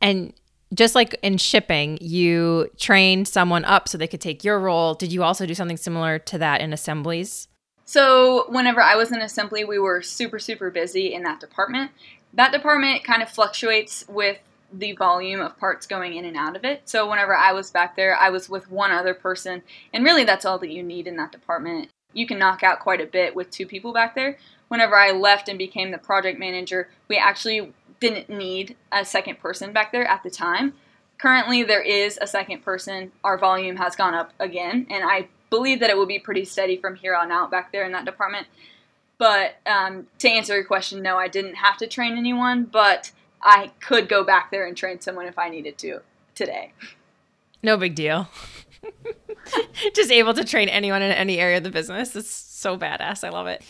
And 0.00 0.32
just 0.74 0.94
like 0.94 1.18
in 1.22 1.38
shipping, 1.38 1.98
you 2.00 2.70
trained 2.78 3.26
someone 3.26 3.64
up 3.64 3.88
so 3.88 3.98
they 3.98 4.06
could 4.06 4.20
take 4.20 4.44
your 4.44 4.60
role. 4.60 4.94
Did 4.94 5.12
you 5.12 5.22
also 5.22 5.46
do 5.46 5.54
something 5.54 5.76
similar 5.76 6.18
to 6.20 6.38
that 6.38 6.60
in 6.60 6.72
assemblies? 6.72 7.48
So, 7.84 8.44
whenever 8.50 8.82
I 8.82 8.96
was 8.96 9.12
in 9.12 9.22
assembly, 9.22 9.64
we 9.64 9.78
were 9.78 10.02
super, 10.02 10.38
super 10.38 10.70
busy 10.70 11.14
in 11.14 11.22
that 11.22 11.40
department. 11.40 11.90
That 12.34 12.52
department 12.52 13.02
kind 13.02 13.22
of 13.22 13.30
fluctuates 13.30 14.04
with 14.08 14.36
the 14.72 14.92
volume 14.92 15.40
of 15.40 15.58
parts 15.58 15.86
going 15.86 16.14
in 16.14 16.24
and 16.24 16.36
out 16.36 16.56
of 16.56 16.64
it. 16.64 16.82
So 16.84 17.08
whenever 17.08 17.34
I 17.34 17.52
was 17.52 17.70
back 17.70 17.96
there, 17.96 18.16
I 18.16 18.30
was 18.30 18.48
with 18.48 18.70
one 18.70 18.90
other 18.90 19.14
person, 19.14 19.62
and 19.92 20.04
really 20.04 20.24
that's 20.24 20.44
all 20.44 20.58
that 20.58 20.70
you 20.70 20.82
need 20.82 21.06
in 21.06 21.16
that 21.16 21.32
department. 21.32 21.88
You 22.12 22.26
can 22.26 22.38
knock 22.38 22.62
out 22.62 22.80
quite 22.80 23.00
a 23.00 23.06
bit 23.06 23.34
with 23.34 23.50
two 23.50 23.66
people 23.66 23.92
back 23.92 24.14
there. 24.14 24.38
Whenever 24.68 24.96
I 24.96 25.12
left 25.12 25.48
and 25.48 25.58
became 25.58 25.90
the 25.90 25.98
project 25.98 26.38
manager, 26.38 26.88
we 27.08 27.16
actually 27.16 27.72
didn't 28.00 28.28
need 28.28 28.76
a 28.92 29.04
second 29.04 29.38
person 29.40 29.72
back 29.72 29.92
there 29.92 30.06
at 30.06 30.22
the 30.22 30.30
time. 30.30 30.74
Currently, 31.18 31.64
there 31.64 31.82
is 31.82 32.18
a 32.20 32.26
second 32.26 32.62
person. 32.62 33.12
Our 33.24 33.38
volume 33.38 33.76
has 33.76 33.96
gone 33.96 34.14
up 34.14 34.32
again, 34.38 34.86
and 34.90 35.02
I 35.04 35.28
believe 35.50 35.80
that 35.80 35.90
it 35.90 35.96
will 35.96 36.06
be 36.06 36.18
pretty 36.18 36.44
steady 36.44 36.76
from 36.76 36.94
here 36.94 37.14
on 37.14 37.32
out 37.32 37.50
back 37.50 37.72
there 37.72 37.84
in 37.84 37.92
that 37.92 38.04
department. 38.04 38.46
But 39.16 39.56
um, 39.66 40.06
to 40.18 40.28
answer 40.28 40.54
your 40.54 40.64
question, 40.64 41.02
no, 41.02 41.16
I 41.16 41.26
didn't 41.26 41.56
have 41.56 41.76
to 41.78 41.88
train 41.88 42.16
anyone, 42.16 42.64
but 42.64 43.10
I 43.42 43.72
could 43.80 44.08
go 44.08 44.24
back 44.24 44.50
there 44.50 44.66
and 44.66 44.76
train 44.76 45.00
someone 45.00 45.26
if 45.26 45.38
I 45.38 45.48
needed 45.48 45.78
to 45.78 46.00
today. 46.34 46.72
No 47.62 47.76
big 47.76 47.94
deal. 47.94 48.28
Just 49.94 50.10
able 50.10 50.34
to 50.34 50.44
train 50.44 50.68
anyone 50.68 51.02
in 51.02 51.10
any 51.12 51.38
area 51.38 51.58
of 51.58 51.64
the 51.64 51.70
business. 51.70 52.14
It's 52.14 52.30
so 52.30 52.76
badass. 52.78 53.24
I 53.24 53.30
love 53.30 53.46
it 53.46 53.62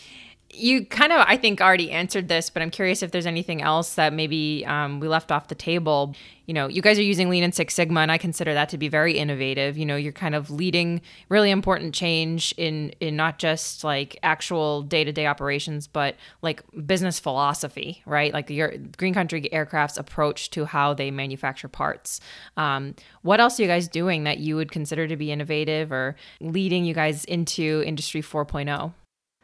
you 0.51 0.85
kind 0.85 1.11
of, 1.11 1.23
I 1.27 1.37
think, 1.37 1.61
already 1.61 1.91
answered 1.91 2.27
this, 2.27 2.49
but 2.49 2.63
I'm 2.63 2.71
curious 2.71 3.03
if 3.03 3.11
there's 3.11 3.27
anything 3.27 3.61
else 3.61 3.95
that 3.95 4.13
maybe 4.13 4.65
um, 4.65 4.99
we 4.99 5.07
left 5.07 5.31
off 5.31 5.47
the 5.47 5.55
table. 5.55 6.15
You 6.47 6.55
know, 6.55 6.67
you 6.67 6.81
guys 6.81 6.97
are 6.97 7.03
using 7.03 7.29
Lean 7.29 7.43
and 7.43 7.53
Six 7.53 7.75
Sigma, 7.75 7.99
and 7.99 8.11
I 8.11 8.17
consider 8.17 8.55
that 8.55 8.69
to 8.69 8.77
be 8.77 8.87
very 8.87 9.17
innovative. 9.17 9.77
You 9.77 9.85
know, 9.85 9.95
you're 9.95 10.11
kind 10.11 10.33
of 10.33 10.49
leading 10.49 11.01
really 11.29 11.51
important 11.51 11.93
change 11.93 12.51
in 12.57 12.89
in 12.99 13.15
not 13.15 13.37
just 13.37 13.83
like 13.83 14.17
actual 14.23 14.81
day 14.81 15.03
to 15.03 15.11
day 15.11 15.27
operations, 15.27 15.85
but 15.85 16.15
like 16.41 16.63
business 16.85 17.19
philosophy, 17.19 18.01
right? 18.07 18.33
Like 18.33 18.49
your 18.49 18.73
Green 18.97 19.13
Country 19.13 19.53
Aircraft's 19.53 19.97
approach 19.97 20.49
to 20.51 20.65
how 20.65 20.95
they 20.95 21.11
manufacture 21.11 21.67
parts. 21.67 22.19
Um, 22.57 22.95
what 23.21 23.39
else 23.39 23.59
are 23.59 23.63
you 23.63 23.67
guys 23.67 23.87
doing 23.87 24.23
that 24.23 24.39
you 24.39 24.55
would 24.55 24.71
consider 24.71 25.07
to 25.07 25.15
be 25.15 25.31
innovative 25.31 25.91
or 25.91 26.15
leading 26.41 26.85
you 26.85 26.95
guys 26.95 27.23
into 27.25 27.83
Industry 27.85 28.23
4.0? 28.23 28.93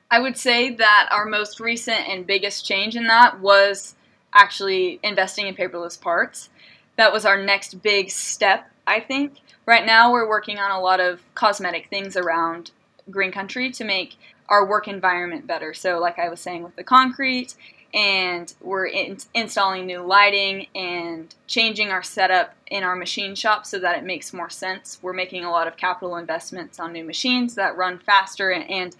I 0.10 0.20
would 0.20 0.38
say 0.38 0.70
that 0.76 1.10
our 1.12 1.26
most 1.26 1.60
recent 1.60 2.08
and 2.08 2.28
biggest 2.28 2.65
change 2.65 2.96
in 2.96 3.08
that 3.08 3.39
was 3.39 3.96
actually 4.34 5.00
investing 5.04 5.48
in 5.48 5.56
paperless 5.56 6.00
parts. 6.00 6.50
That 6.98 7.12
was 7.12 7.26
our 7.26 7.41
next 7.41 7.82
big 7.82 8.10
step, 8.10 8.70
I 8.86 9.00
think. 9.00 9.34
Right 9.65 9.86
now, 9.86 10.12
we're 10.12 10.30
working 10.30 10.60
on 10.60 10.72
a 10.72 10.80
lot 10.80 11.00
of 11.00 11.22
cosmetic 11.34 11.89
things 11.89 12.15
around 12.15 12.72
Green 13.10 13.32
Country 13.32 13.72
to 13.72 13.84
make 13.84 14.15
our 14.48 14.65
work 14.68 14.88
environment 14.88 15.48
better. 15.48 15.74
So, 15.74 16.00
like 16.00 16.20
I 16.20 16.30
was 16.30 16.39
saying 16.39 16.63
with 16.63 16.76
the 16.76 16.84
concrete, 16.84 17.56
and 17.96 18.54
we're 18.62 18.88
in- 18.88 19.18
installing 19.34 19.86
new 19.86 20.02
lighting 20.02 20.68
and 20.76 21.34
changing 21.48 21.89
our 21.89 22.04
setup 22.04 22.54
in 22.68 22.84
our 22.84 22.96
machine 22.96 23.36
shop 23.36 23.65
so 23.65 23.80
that 23.80 23.98
it 23.98 24.04
makes 24.04 24.34
more 24.34 24.50
sense. 24.50 25.00
We're 25.02 25.13
making 25.13 25.46
a 25.46 25.50
lot 25.50 25.68
of 25.68 25.78
capital 25.78 26.18
investments 26.18 26.78
on 26.78 26.91
new 26.91 27.06
machines 27.06 27.56
that 27.56 27.78
run 27.78 27.98
faster 28.00 28.52
and, 28.52 28.70
and 28.70 28.96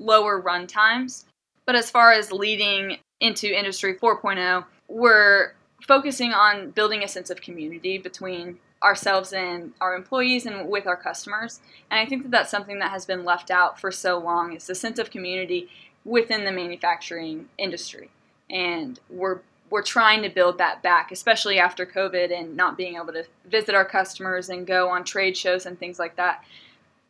lower 0.00 0.40
run 0.40 0.66
times. 0.66 1.26
But 1.66 1.76
as 1.76 1.90
far 1.90 2.10
as 2.10 2.32
leading 2.32 2.98
into 3.20 3.46
Industry 3.46 3.94
4.0, 3.94 4.64
we're 4.88 5.52
focusing 5.86 6.32
on 6.32 6.70
building 6.70 7.04
a 7.04 7.08
sense 7.08 7.30
of 7.30 7.40
community 7.40 7.98
between 7.98 8.58
ourselves 8.82 9.32
and 9.32 9.72
our 9.80 9.94
employees 9.94 10.46
and 10.46 10.68
with 10.68 10.86
our 10.86 10.96
customers. 10.96 11.60
And 11.90 12.00
I 12.00 12.06
think 12.06 12.22
that 12.22 12.30
that's 12.30 12.50
something 12.50 12.78
that 12.78 12.90
has 12.90 13.04
been 13.04 13.24
left 13.24 13.50
out 13.50 13.78
for 13.78 13.92
so 13.92 14.18
long 14.18 14.54
is 14.54 14.66
the 14.66 14.74
sense 14.74 14.98
of 14.98 15.10
community 15.10 15.68
within 16.04 16.44
the 16.44 16.52
manufacturing 16.52 17.48
industry. 17.58 18.10
And 18.48 18.98
we're 19.08 19.40
we're 19.68 19.82
trying 19.82 20.22
to 20.22 20.28
build 20.28 20.58
that 20.58 20.82
back, 20.82 21.12
especially 21.12 21.60
after 21.60 21.86
COVID 21.86 22.36
and 22.36 22.56
not 22.56 22.76
being 22.76 22.96
able 22.96 23.12
to 23.12 23.24
visit 23.44 23.72
our 23.72 23.84
customers 23.84 24.48
and 24.48 24.66
go 24.66 24.88
on 24.88 25.04
trade 25.04 25.36
shows 25.36 25.64
and 25.64 25.78
things 25.78 25.96
like 25.96 26.16
that. 26.16 26.42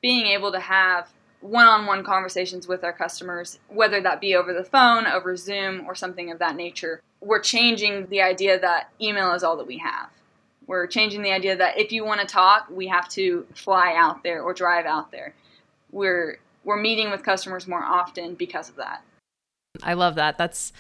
Being 0.03 0.27
able 0.27 0.53
to 0.53 0.61
have 0.61 1.09
one 1.41 1.67
on 1.67 1.87
one 1.87 2.05
conversations 2.05 2.69
with 2.69 2.85
our 2.85 2.93
customers, 2.93 3.59
whether 3.69 4.01
that 4.01 4.21
be 4.21 4.35
over 4.35 4.53
the 4.53 4.65
phone, 4.65 5.07
over 5.07 5.37
Zoom, 5.37 5.85
or 5.87 5.95
something 5.95 6.31
of 6.31 6.39
that 6.39 6.57
nature. 6.57 7.01
We're 7.21 7.41
changing 7.41 8.07
the 8.07 8.23
idea 8.23 8.59
that 8.61 8.91
email 9.01 9.33
is 9.33 9.43
all 9.43 9.57
that 9.57 9.67
we 9.67 9.79
have. 9.79 10.11
We're 10.67 10.87
changing 10.87 11.23
the 11.23 11.33
idea 11.33 11.57
that 11.57 11.79
if 11.79 11.93
you 11.93 12.05
want 12.05 12.21
to 12.21 12.27
talk, 12.27 12.69
we 12.71 12.87
have 12.89 13.09
to 13.11 13.47
fly 13.55 13.95
out 13.97 14.23
there 14.23 14.43
or 14.43 14.55
drive 14.55 14.87
out 14.87 15.11
there. 15.11 15.35
We're 15.91 16.39
we're 16.63 16.81
meeting 16.81 17.11
with 17.11 17.23
customers 17.23 17.67
more 17.67 17.83
often 17.83 18.35
because 18.35 18.69
of 18.69 18.77
that. 18.77 19.03
I 19.83 19.95
love 19.95 20.15
that. 20.17 20.39
That's 20.39 20.73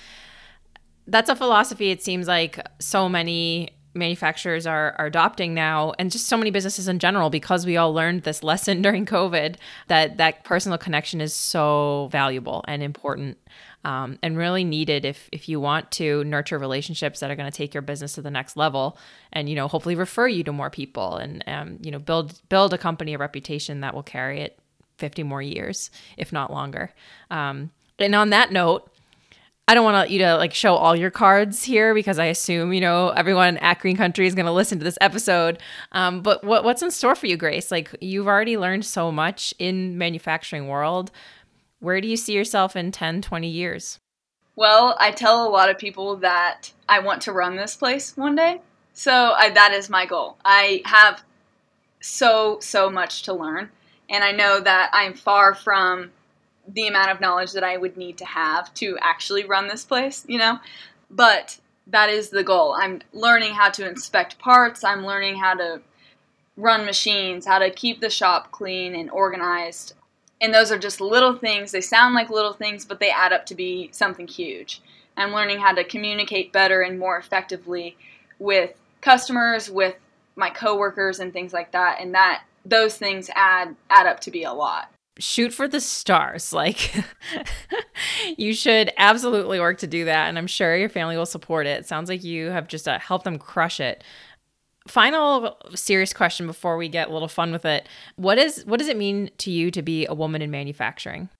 that's 1.06 1.28
a 1.28 1.34
philosophy 1.34 1.90
it 1.90 2.02
seems 2.02 2.28
like 2.28 2.64
so 2.78 3.08
many 3.08 3.70
manufacturers 3.94 4.66
are, 4.66 4.94
are 4.98 5.06
adopting 5.06 5.54
now 5.54 5.92
and 5.98 6.10
just 6.10 6.26
so 6.26 6.36
many 6.36 6.50
businesses 6.50 6.86
in 6.86 6.98
general 6.98 7.30
because 7.30 7.66
we 7.66 7.76
all 7.76 7.92
learned 7.92 8.22
this 8.22 8.42
lesson 8.50 8.82
during 8.82 9.04
covid 9.04 9.56
that 9.88 10.16
that 10.16 10.44
personal 10.44 10.78
connection 10.78 11.20
is 11.20 11.34
so 11.34 12.08
valuable 12.12 12.64
and 12.68 12.82
important 12.82 13.36
um, 13.84 14.18
and 14.22 14.36
really 14.36 14.62
needed 14.62 15.04
if 15.04 15.28
if 15.32 15.48
you 15.48 15.58
want 15.58 15.90
to 15.90 16.22
nurture 16.24 16.58
relationships 16.58 17.20
that 17.20 17.30
are 17.30 17.36
going 17.36 17.50
to 17.50 17.56
take 17.56 17.74
your 17.74 17.82
business 17.82 18.12
to 18.14 18.22
the 18.22 18.30
next 18.30 18.56
level 18.56 18.98
and 19.32 19.48
you 19.48 19.56
know 19.56 19.68
hopefully 19.68 19.94
refer 19.94 20.28
you 20.28 20.44
to 20.44 20.52
more 20.52 20.70
people 20.70 21.16
and 21.16 21.42
um, 21.46 21.78
you 21.80 21.90
know 21.90 21.98
build 21.98 22.40
build 22.48 22.72
a 22.72 22.78
company 22.78 23.14
a 23.14 23.18
reputation 23.18 23.80
that 23.80 23.94
will 23.94 24.02
carry 24.02 24.40
it 24.40 24.58
50 24.98 25.22
more 25.22 25.42
years 25.42 25.90
if 26.16 26.32
not 26.32 26.52
longer. 26.52 26.92
Um, 27.30 27.70
and 27.98 28.14
on 28.14 28.30
that 28.30 28.52
note 28.52 28.89
I 29.68 29.74
don't 29.74 29.84
want 29.84 30.10
you 30.10 30.18
to 30.20 30.36
like 30.36 30.52
show 30.52 30.74
all 30.74 30.96
your 30.96 31.10
cards 31.10 31.62
here 31.62 31.94
because 31.94 32.18
I 32.18 32.26
assume 32.26 32.72
you 32.72 32.80
know 32.80 33.10
everyone 33.10 33.56
at 33.58 33.78
Green 33.78 33.96
Country 33.96 34.26
is 34.26 34.34
going 34.34 34.46
to 34.46 34.52
listen 34.52 34.78
to 34.78 34.84
this 34.84 34.98
episode. 35.00 35.58
Um, 35.92 36.22
but 36.22 36.42
what 36.42 36.64
what's 36.64 36.82
in 36.82 36.90
store 36.90 37.14
for 37.14 37.26
you, 37.26 37.36
Grace? 37.36 37.70
Like 37.70 37.94
you've 38.00 38.26
already 38.26 38.56
learned 38.56 38.84
so 38.84 39.12
much 39.12 39.54
in 39.58 39.96
manufacturing 39.96 40.66
world. 40.66 41.12
Where 41.78 42.00
do 42.00 42.08
you 42.08 42.16
see 42.16 42.34
yourself 42.34 42.76
in 42.76 42.92
10, 42.92 43.22
20 43.22 43.48
years? 43.48 43.98
Well, 44.54 44.96
I 45.00 45.12
tell 45.12 45.46
a 45.46 45.48
lot 45.48 45.70
of 45.70 45.78
people 45.78 46.16
that 46.16 46.72
I 46.88 46.98
want 46.98 47.22
to 47.22 47.32
run 47.32 47.56
this 47.56 47.76
place 47.76 48.14
one 48.16 48.36
day. 48.36 48.60
So 48.92 49.32
I, 49.34 49.48
that 49.50 49.72
is 49.72 49.88
my 49.88 50.04
goal. 50.04 50.36
I 50.44 50.82
have 50.84 51.22
so 52.00 52.58
so 52.60 52.90
much 52.90 53.22
to 53.22 53.32
learn, 53.32 53.70
and 54.08 54.24
I 54.24 54.32
know 54.32 54.60
that 54.60 54.90
I'm 54.92 55.14
far 55.14 55.54
from 55.54 56.10
the 56.74 56.86
amount 56.86 57.10
of 57.10 57.20
knowledge 57.20 57.52
that 57.52 57.64
I 57.64 57.76
would 57.76 57.96
need 57.96 58.18
to 58.18 58.24
have 58.24 58.72
to 58.74 58.96
actually 59.00 59.44
run 59.44 59.68
this 59.68 59.84
place, 59.84 60.24
you 60.28 60.38
know? 60.38 60.58
But 61.10 61.58
that 61.86 62.10
is 62.10 62.30
the 62.30 62.44
goal. 62.44 62.74
I'm 62.78 63.00
learning 63.12 63.54
how 63.54 63.70
to 63.70 63.88
inspect 63.88 64.38
parts, 64.38 64.84
I'm 64.84 65.04
learning 65.04 65.36
how 65.36 65.54
to 65.54 65.80
run 66.56 66.84
machines, 66.84 67.46
how 67.46 67.58
to 67.58 67.70
keep 67.70 68.00
the 68.00 68.10
shop 68.10 68.52
clean 68.52 68.94
and 68.94 69.10
organized. 69.10 69.94
And 70.40 70.54
those 70.54 70.70
are 70.72 70.78
just 70.78 71.00
little 71.00 71.36
things. 71.36 71.72
They 71.72 71.80
sound 71.80 72.14
like 72.14 72.30
little 72.30 72.52
things, 72.52 72.84
but 72.84 73.00
they 73.00 73.10
add 73.10 73.32
up 73.32 73.46
to 73.46 73.54
be 73.54 73.90
something 73.92 74.26
huge. 74.26 74.80
I'm 75.16 75.32
learning 75.32 75.58
how 75.58 75.72
to 75.72 75.84
communicate 75.84 76.52
better 76.52 76.80
and 76.82 76.98
more 76.98 77.18
effectively 77.18 77.96
with 78.38 78.72
customers, 79.00 79.70
with 79.70 79.96
my 80.36 80.48
coworkers 80.48 81.20
and 81.20 81.32
things 81.32 81.52
like 81.52 81.72
that. 81.72 81.98
And 82.00 82.14
that 82.14 82.44
those 82.64 82.96
things 82.96 83.30
add 83.34 83.74
add 83.88 84.06
up 84.06 84.20
to 84.20 84.30
be 84.30 84.44
a 84.44 84.52
lot 84.52 84.90
shoot 85.20 85.52
for 85.52 85.68
the 85.68 85.80
stars. 85.80 86.52
Like, 86.60 86.92
you 88.36 88.52
should 88.52 88.92
absolutely 88.98 89.60
work 89.60 89.78
to 89.78 89.86
do 89.86 90.04
that. 90.04 90.28
And 90.28 90.36
I'm 90.36 90.46
sure 90.46 90.76
your 90.76 90.90
family 90.90 91.16
will 91.16 91.24
support 91.24 91.66
it. 91.66 91.80
it 91.80 91.86
sounds 91.86 92.10
like 92.10 92.22
you 92.22 92.50
have 92.50 92.68
just 92.68 92.86
uh, 92.86 92.98
helped 92.98 93.24
them 93.24 93.38
crush 93.38 93.80
it. 93.80 94.04
Final 94.88 95.56
serious 95.74 96.12
question 96.12 96.46
before 96.46 96.76
we 96.76 96.88
get 96.88 97.08
a 97.08 97.12
little 97.12 97.28
fun 97.28 97.50
with 97.50 97.64
it. 97.64 97.88
What 98.16 98.36
is 98.36 98.64
what 98.66 98.78
does 98.78 98.88
it 98.88 98.96
mean 98.96 99.30
to 99.38 99.50
you 99.50 99.70
to 99.70 99.80
be 99.80 100.06
a 100.06 100.14
woman 100.14 100.42
in 100.42 100.50
manufacturing? 100.50 101.30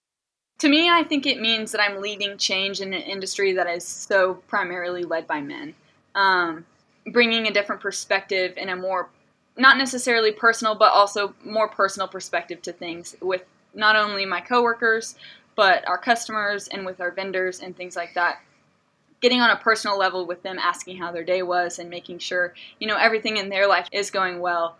To 0.60 0.68
me, 0.68 0.88
I 0.88 1.04
think 1.04 1.26
it 1.26 1.40
means 1.40 1.72
that 1.72 1.82
I'm 1.82 2.00
leading 2.00 2.38
change 2.38 2.80
in 2.80 2.94
an 2.94 3.02
industry 3.02 3.52
that 3.54 3.66
is 3.66 3.84
so 3.84 4.34
primarily 4.46 5.04
led 5.04 5.26
by 5.26 5.40
men. 5.40 5.74
Um, 6.14 6.64
bringing 7.06 7.46
a 7.46 7.52
different 7.52 7.82
perspective 7.82 8.54
and 8.56 8.70
a 8.70 8.76
more 8.76 9.08
not 9.56 9.76
necessarily 9.76 10.32
personal, 10.32 10.74
but 10.74 10.92
also 10.92 11.34
more 11.44 11.68
personal 11.68 12.08
perspective 12.08 12.62
to 12.62 12.72
things 12.72 13.16
with 13.20 13.44
not 13.74 13.96
only 13.96 14.26
my 14.26 14.40
coworkers, 14.40 15.16
but 15.56 15.86
our 15.88 15.98
customers 15.98 16.68
and 16.68 16.86
with 16.86 17.00
our 17.00 17.10
vendors 17.10 17.60
and 17.60 17.76
things 17.76 17.96
like 17.96 18.14
that. 18.14 18.40
Getting 19.20 19.40
on 19.40 19.50
a 19.50 19.56
personal 19.56 19.98
level 19.98 20.26
with 20.26 20.42
them, 20.42 20.58
asking 20.58 20.96
how 20.96 21.12
their 21.12 21.24
day 21.24 21.42
was, 21.42 21.78
and 21.78 21.90
making 21.90 22.18
sure, 22.18 22.54
you 22.78 22.86
know, 22.86 22.96
everything 22.96 23.36
in 23.36 23.50
their 23.50 23.68
life 23.68 23.86
is 23.92 24.10
going 24.10 24.40
well. 24.40 24.76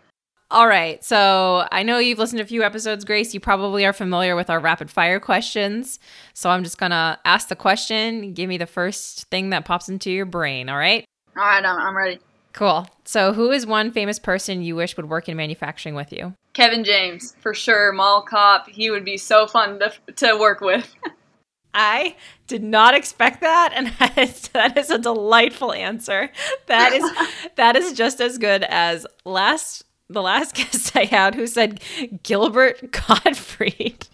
All 0.51 0.67
right. 0.67 1.05
So 1.05 1.69
I 1.71 1.85
know 1.85 1.99
you've 1.99 2.19
listened 2.19 2.39
to 2.39 2.45
a 2.45 2.47
few 2.47 2.65
episodes, 2.65 3.05
Grace. 3.05 3.33
You 3.35 3.41
probably 3.41 3.87
are 3.87 3.93
familiar 3.93 4.35
with 4.35 4.51
our 4.51 4.59
rapid 4.59 4.91
fire 4.91 5.21
questions. 5.21 6.01
So 6.35 6.51
I'm 6.51 6.65
just 6.65 6.79
going 6.79 6.91
to 6.91 7.19
ask 7.25 7.49
the 7.49 7.57
question. 7.57 8.33
Give 8.33 8.49
me 8.49 8.59
the 8.59 8.67
first 8.67 9.27
thing 9.31 9.51
that 9.51 9.65
pops 9.65 9.89
into 9.89 10.11
your 10.11 10.27
brain. 10.27 10.69
All 10.69 10.77
right. 10.77 11.05
All 11.37 11.45
right. 11.45 11.65
I'm, 11.65 11.79
I'm 11.79 11.97
ready. 11.97 12.19
Cool. 12.53 12.89
So, 13.11 13.33
who 13.33 13.51
is 13.51 13.67
one 13.67 13.91
famous 13.91 14.21
person 14.21 14.63
you 14.63 14.77
wish 14.77 14.97
would 14.97 15.09
work 15.09 15.29
in 15.29 15.37
manufacturing 15.37 15.97
with 15.97 16.13
you? 16.13 16.33
Kevin 16.53 16.85
James, 16.85 17.35
for 17.41 17.53
sure. 17.53 17.93
Mall 17.93 18.23
cop. 18.23 18.69
He 18.69 18.89
would 18.89 19.05
be 19.05 19.17
so 19.17 19.49
fun 19.49 19.81
to, 19.81 19.93
to 20.15 20.39
work 20.39 20.61
with. 20.61 20.95
I 21.75 22.15
did 22.47 22.63
not 22.63 22.95
expect 22.95 23.41
that, 23.41 23.73
and 23.75 23.89
that 23.99 24.17
is, 24.17 24.43
that 24.51 24.79
is 24.79 24.91
a 24.91 24.99
delightful 24.99 25.73
answer. 25.73 26.31
That 26.67 26.93
is 26.93 27.03
that 27.57 27.75
is 27.75 27.95
just 27.95 28.21
as 28.21 28.39
good 28.39 28.63
as 28.63 29.09
last 29.25 29.83
the 30.09 30.23
last 30.23 30.55
guest 30.55 30.97
I 30.97 31.07
had 31.07 31.35
who 31.35 31.49
said 31.49 31.81
Gilbert 32.23 32.93
Gottfried. 32.93 34.07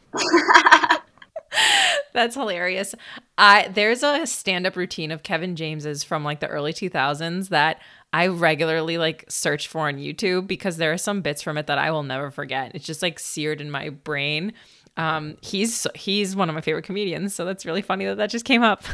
That's 2.12 2.34
hilarious. 2.34 2.94
I 3.38 3.68
there's 3.68 4.02
a 4.02 4.26
stand-up 4.26 4.76
routine 4.76 5.10
of 5.10 5.22
Kevin 5.22 5.56
James's 5.56 6.02
from 6.04 6.24
like 6.24 6.40
the 6.40 6.48
early 6.48 6.72
2000s 6.72 7.48
that 7.50 7.80
I 8.12 8.28
regularly 8.28 8.98
like 8.98 9.24
search 9.28 9.68
for 9.68 9.88
on 9.88 9.96
YouTube 9.96 10.46
because 10.46 10.76
there 10.76 10.92
are 10.92 10.98
some 10.98 11.20
bits 11.20 11.42
from 11.42 11.58
it 11.58 11.66
that 11.66 11.78
I 11.78 11.90
will 11.90 12.02
never 12.02 12.30
forget. 12.30 12.72
It's 12.74 12.86
just 12.86 13.02
like 13.02 13.18
seared 13.18 13.60
in 13.60 13.70
my 13.70 13.90
brain. 13.90 14.52
Um, 14.96 15.36
he's 15.42 15.86
he's 15.94 16.34
one 16.34 16.48
of 16.48 16.54
my 16.54 16.62
favorite 16.62 16.84
comedians, 16.84 17.34
so 17.34 17.44
that's 17.44 17.66
really 17.66 17.82
funny 17.82 18.06
that 18.06 18.16
that 18.16 18.30
just 18.30 18.46
came 18.46 18.62
up. 18.62 18.84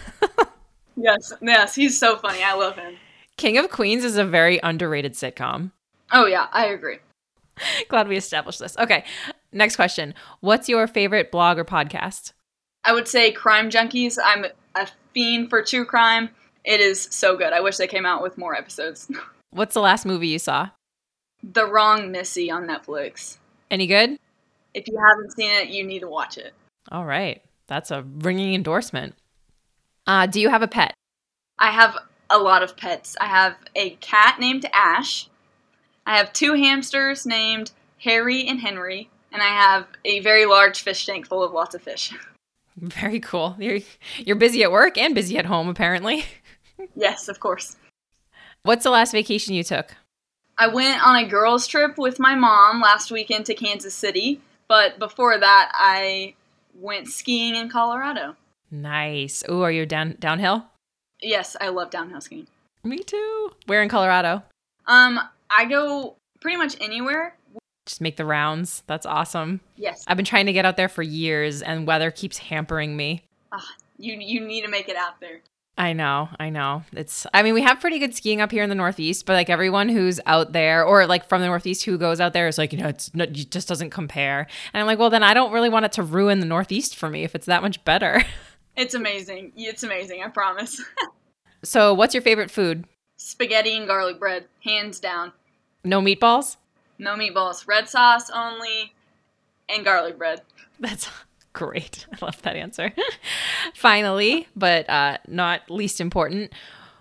yes, 0.97 1.33
yes, 1.41 1.75
he's 1.75 1.97
so 1.97 2.17
funny. 2.17 2.43
I 2.43 2.55
love 2.55 2.77
him. 2.77 2.97
King 3.37 3.59
of 3.59 3.71
Queens 3.71 4.05
is 4.05 4.17
a 4.17 4.25
very 4.25 4.59
underrated 4.63 5.15
sitcom. 5.15 5.71
Oh 6.11 6.27
yeah, 6.27 6.49
I 6.53 6.67
agree. 6.67 6.99
Glad 7.89 8.09
we 8.09 8.17
established 8.17 8.59
this. 8.59 8.77
Okay, 8.79 9.05
next 9.53 9.77
question. 9.77 10.15
What's 10.41 10.69
your 10.69 10.87
favorite 10.89 11.31
blog 11.31 11.59
or 11.59 11.65
podcast? 11.65 12.33
I 12.85 12.93
would 12.93 13.09
say 13.09 13.33
Crime 13.33 13.71
Junkies. 13.71 14.19
I'm 14.23 14.47
a 14.75 14.89
fiend 15.15 15.51
for 15.51 15.63
true 15.63 15.85
crime. 15.85 16.31
It 16.65 16.81
is 16.81 17.09
so 17.11 17.37
good. 17.37 17.53
I 17.53 17.61
wish 17.61 17.77
they 17.77 17.87
came 17.87 18.07
out 18.07 18.23
with 18.23 18.39
more 18.39 18.55
episodes. 18.55 19.11
What's 19.51 19.75
the 19.75 19.81
last 19.81 20.07
movie 20.07 20.29
you 20.29 20.39
saw? 20.39 20.71
The 21.43 21.67
Wrong 21.67 22.11
Missy 22.11 22.51
on 22.51 22.67
Netflix. 22.67 23.39
Any 23.71 23.87
good? 23.87 24.17
If 24.75 24.89
you 24.89 24.97
haven't 24.99 25.33
seen 25.33 25.51
it, 25.51 25.69
you 25.69 25.85
need 25.85 26.01
to 26.01 26.09
watch 26.09 26.39
it. 26.39 26.55
All 26.91 27.05
right. 27.05 27.43
That's 27.67 27.91
a 27.91 28.03
ringing 28.03 28.55
endorsement. 28.55 29.15
Uh, 30.07 30.27
do 30.27 30.41
you 30.41 30.49
have 30.49 30.63
a 30.63 30.69
pet? 30.69 30.95
I 31.59 31.71
have 31.71 31.97
a 32.31 32.39
lot 32.39 32.63
of 32.63 32.77
pets. 32.77 33.17
I 33.21 33.27
have 33.27 33.57
a 33.77 33.91
cat 33.97 34.39
named 34.41 34.67
Ash. 34.73 35.29
I 36.07 36.17
have 36.17 36.33
two 36.33 36.55
hamsters 36.55 37.27
named 37.27 37.73
Harry 37.99 38.47
and 38.47 38.61
Henry. 38.61 39.11
And 39.33 39.43
I 39.43 39.49
have 39.49 39.87
a 40.05 40.21
very 40.21 40.45
large 40.47 40.83
fish 40.83 41.07
tank 41.07 41.27
full 41.27 41.43
of 41.43 41.53
lots 41.53 41.75
of 41.75 41.83
fish. 41.83 42.13
Very 42.77 43.21
cool. 43.21 43.57
You're 43.59 43.81
you're 44.19 44.37
busy 44.37 44.63
at 44.63 44.73
work 44.73 44.97
and 44.99 45.15
busy 45.15 45.39
at 45.39 45.47
home 45.47 45.69
apparently. 45.69 46.25
yes, 46.97 47.29
of 47.29 47.41
course. 47.41 47.77
What's 48.63 48.85
the 48.85 48.91
last 48.91 49.13
vacation 49.13 49.55
you 49.55 49.65
took? 49.65 49.95
I 50.59 50.69
went 50.69 51.05
on 51.07 51.17
a 51.17 51.27
girls 51.27 51.67
trip 51.67 51.99
with 51.99 52.19
my 52.19 52.35
mom 52.35 52.81
last 52.81 53.11
weekend 53.11 53.47
to 53.47 53.55
Kansas 53.55 53.95
City, 53.95 54.41
but 54.69 54.99
before 54.99 55.39
that 55.39 55.73
I 55.75 56.35
went 56.75 57.09
skiing 57.09 57.55
in 57.55 57.69
Colorado. 57.69 58.37
Nice. 58.71 59.43
Oh, 59.49 59.63
are 59.63 59.73
you 59.73 59.85
down 59.85 60.17
downhill? 60.19 60.67
Yes, 61.21 61.57
I 61.61 61.69
love 61.69 61.91
downhill 61.91 62.21
skiing. 62.21 62.47
Me 62.85 62.99
too. 62.99 63.53
Where 63.67 63.83
in 63.83 63.89
Colorado? 63.89 64.43
Um, 64.87 65.21
I 65.51 65.67
go 65.67 66.17
pretty 66.41 66.57
much 66.57 66.77
anywhere. 66.81 67.37
Just 67.93 68.01
make 68.01 68.17
the 68.17 68.25
rounds. 68.25 68.83
That's 68.87 69.05
awesome. 69.05 69.61
Yes. 69.77 70.03
I've 70.07 70.17
been 70.17 70.25
trying 70.25 70.47
to 70.47 70.53
get 70.55 70.65
out 70.65 70.79
there 70.79 70.89
for 70.89 71.03
years 71.03 71.61
and 71.61 71.87
weather 71.87 72.11
keeps 72.11 72.39
hampering 72.39 72.97
me. 72.97 73.27
Ah, 73.53 73.69
you 73.99 74.15
you 74.15 74.41
need 74.41 74.63
to 74.63 74.69
make 74.69 74.89
it 74.89 74.97
out 74.97 75.21
there. 75.21 75.43
I 75.77 75.93
know, 75.93 76.31
I 76.41 76.49
know. 76.49 76.85
It's 76.95 77.27
I 77.35 77.43
mean, 77.43 77.53
we 77.53 77.61
have 77.61 77.81
pretty 77.81 77.99
good 77.99 78.15
skiing 78.15 78.41
up 78.41 78.51
here 78.51 78.63
in 78.63 78.71
the 78.71 78.75
Northeast, 78.75 79.27
but 79.27 79.35
like 79.35 79.51
everyone 79.51 79.91
who's 79.91 80.21
out 80.25 80.55
there 80.55 80.87
or 80.87 81.07
like 81.07 81.29
from 81.29 81.43
the 81.43 81.49
Northeast 81.49 81.85
who 81.85 81.99
goes 81.99 82.19
out 82.19 82.33
there 82.33 82.49
is 82.49 82.57
like, 82.57 82.73
you 82.73 82.79
know, 82.79 82.89
it's 82.89 83.15
not, 83.15 83.29
it 83.29 83.51
just 83.51 83.69
doesn't 83.69 83.91
compare. 83.91 84.47
And 84.73 84.81
I'm 84.81 84.87
like, 84.87 84.99
well, 84.99 85.11
then 85.11 85.23
I 85.23 85.35
don't 85.35 85.53
really 85.53 85.69
want 85.69 85.85
it 85.85 85.93
to 85.93 86.03
ruin 86.03 86.41
the 86.41 86.47
Northeast 86.47 86.97
for 86.97 87.11
me 87.11 87.25
if 87.25 87.35
it's 87.35 87.45
that 87.45 87.61
much 87.61 87.85
better. 87.85 88.25
It's 88.75 88.95
amazing. 88.95 89.53
It's 89.55 89.83
amazing, 89.83 90.23
I 90.25 90.29
promise. 90.29 90.83
so, 91.63 91.93
what's 91.93 92.15
your 92.15 92.23
favorite 92.23 92.51
food? 92.51 92.87
Spaghetti 93.19 93.77
and 93.77 93.87
garlic 93.87 94.19
bread, 94.19 94.47
hands 94.65 94.99
down. 94.99 95.33
No 95.85 96.01
meatballs? 96.01 96.57
No 97.03 97.17
meatballs. 97.17 97.67
Red 97.67 97.89
sauce 97.89 98.31
only 98.31 98.95
and 99.69 99.85
garlic 99.85 100.17
bread. 100.17 100.43
That's 100.79 101.11
great. 101.53 102.07
I 102.13 102.25
love 102.25 102.41
that 102.43 102.55
answer. 102.55 102.93
Finally, 103.75 104.47
but 104.55 104.89
uh, 104.89 105.19
not 105.27 105.69
least 105.69 106.01
important, 106.01 106.53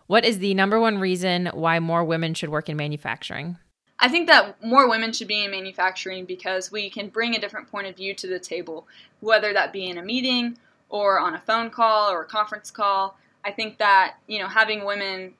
what 0.08 0.26
is 0.26 0.40
the 0.40 0.56
number 0.56 0.80
one 0.80 0.98
reason 0.98 1.52
why 1.54 1.80
more 1.80 2.04
women 2.04 2.34
should 2.34 2.50
work 2.50 2.68
in 2.68 2.78
manufacturing? 2.78 3.58
I 4.00 4.08
think 4.08 4.28
that 4.28 4.64
more 4.64 4.90
women 4.90 5.14
should 5.14 5.28
be 5.28 5.46
in 5.46 5.52
manufacturing 5.52 6.26
because 6.26 6.72
we 6.72 6.90
can 6.90 7.10
bring 7.10 7.36
a 7.36 7.40
different 7.40 7.70
point 7.70 7.86
of 7.86 7.96
view 7.96 8.16
to 8.16 8.28
the 8.28 8.40
table, 8.40 8.88
whether 9.20 9.54
that 9.54 9.72
be 9.72 9.86
in 9.86 10.00
a 10.00 10.04
meeting 10.04 10.58
or 10.90 11.20
on 11.20 11.36
a 11.36 11.40
phone 11.40 11.70
call 11.70 12.12
or 12.12 12.24
a 12.24 12.26
conference 12.26 12.72
call. 12.72 13.20
I 13.46 13.52
think 13.52 13.78
that, 13.78 14.16
you 14.26 14.40
know, 14.40 14.48
having 14.48 14.84
women 14.84 15.36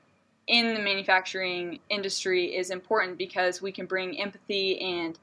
in 0.46 0.74
the 0.74 0.80
manufacturing 0.80 1.78
industry 1.88 2.56
is 2.56 2.70
important 2.70 3.18
because 3.18 3.62
we 3.62 3.72
can 3.72 3.86
bring 3.86 4.20
empathy 4.20 4.80
and 4.80 5.18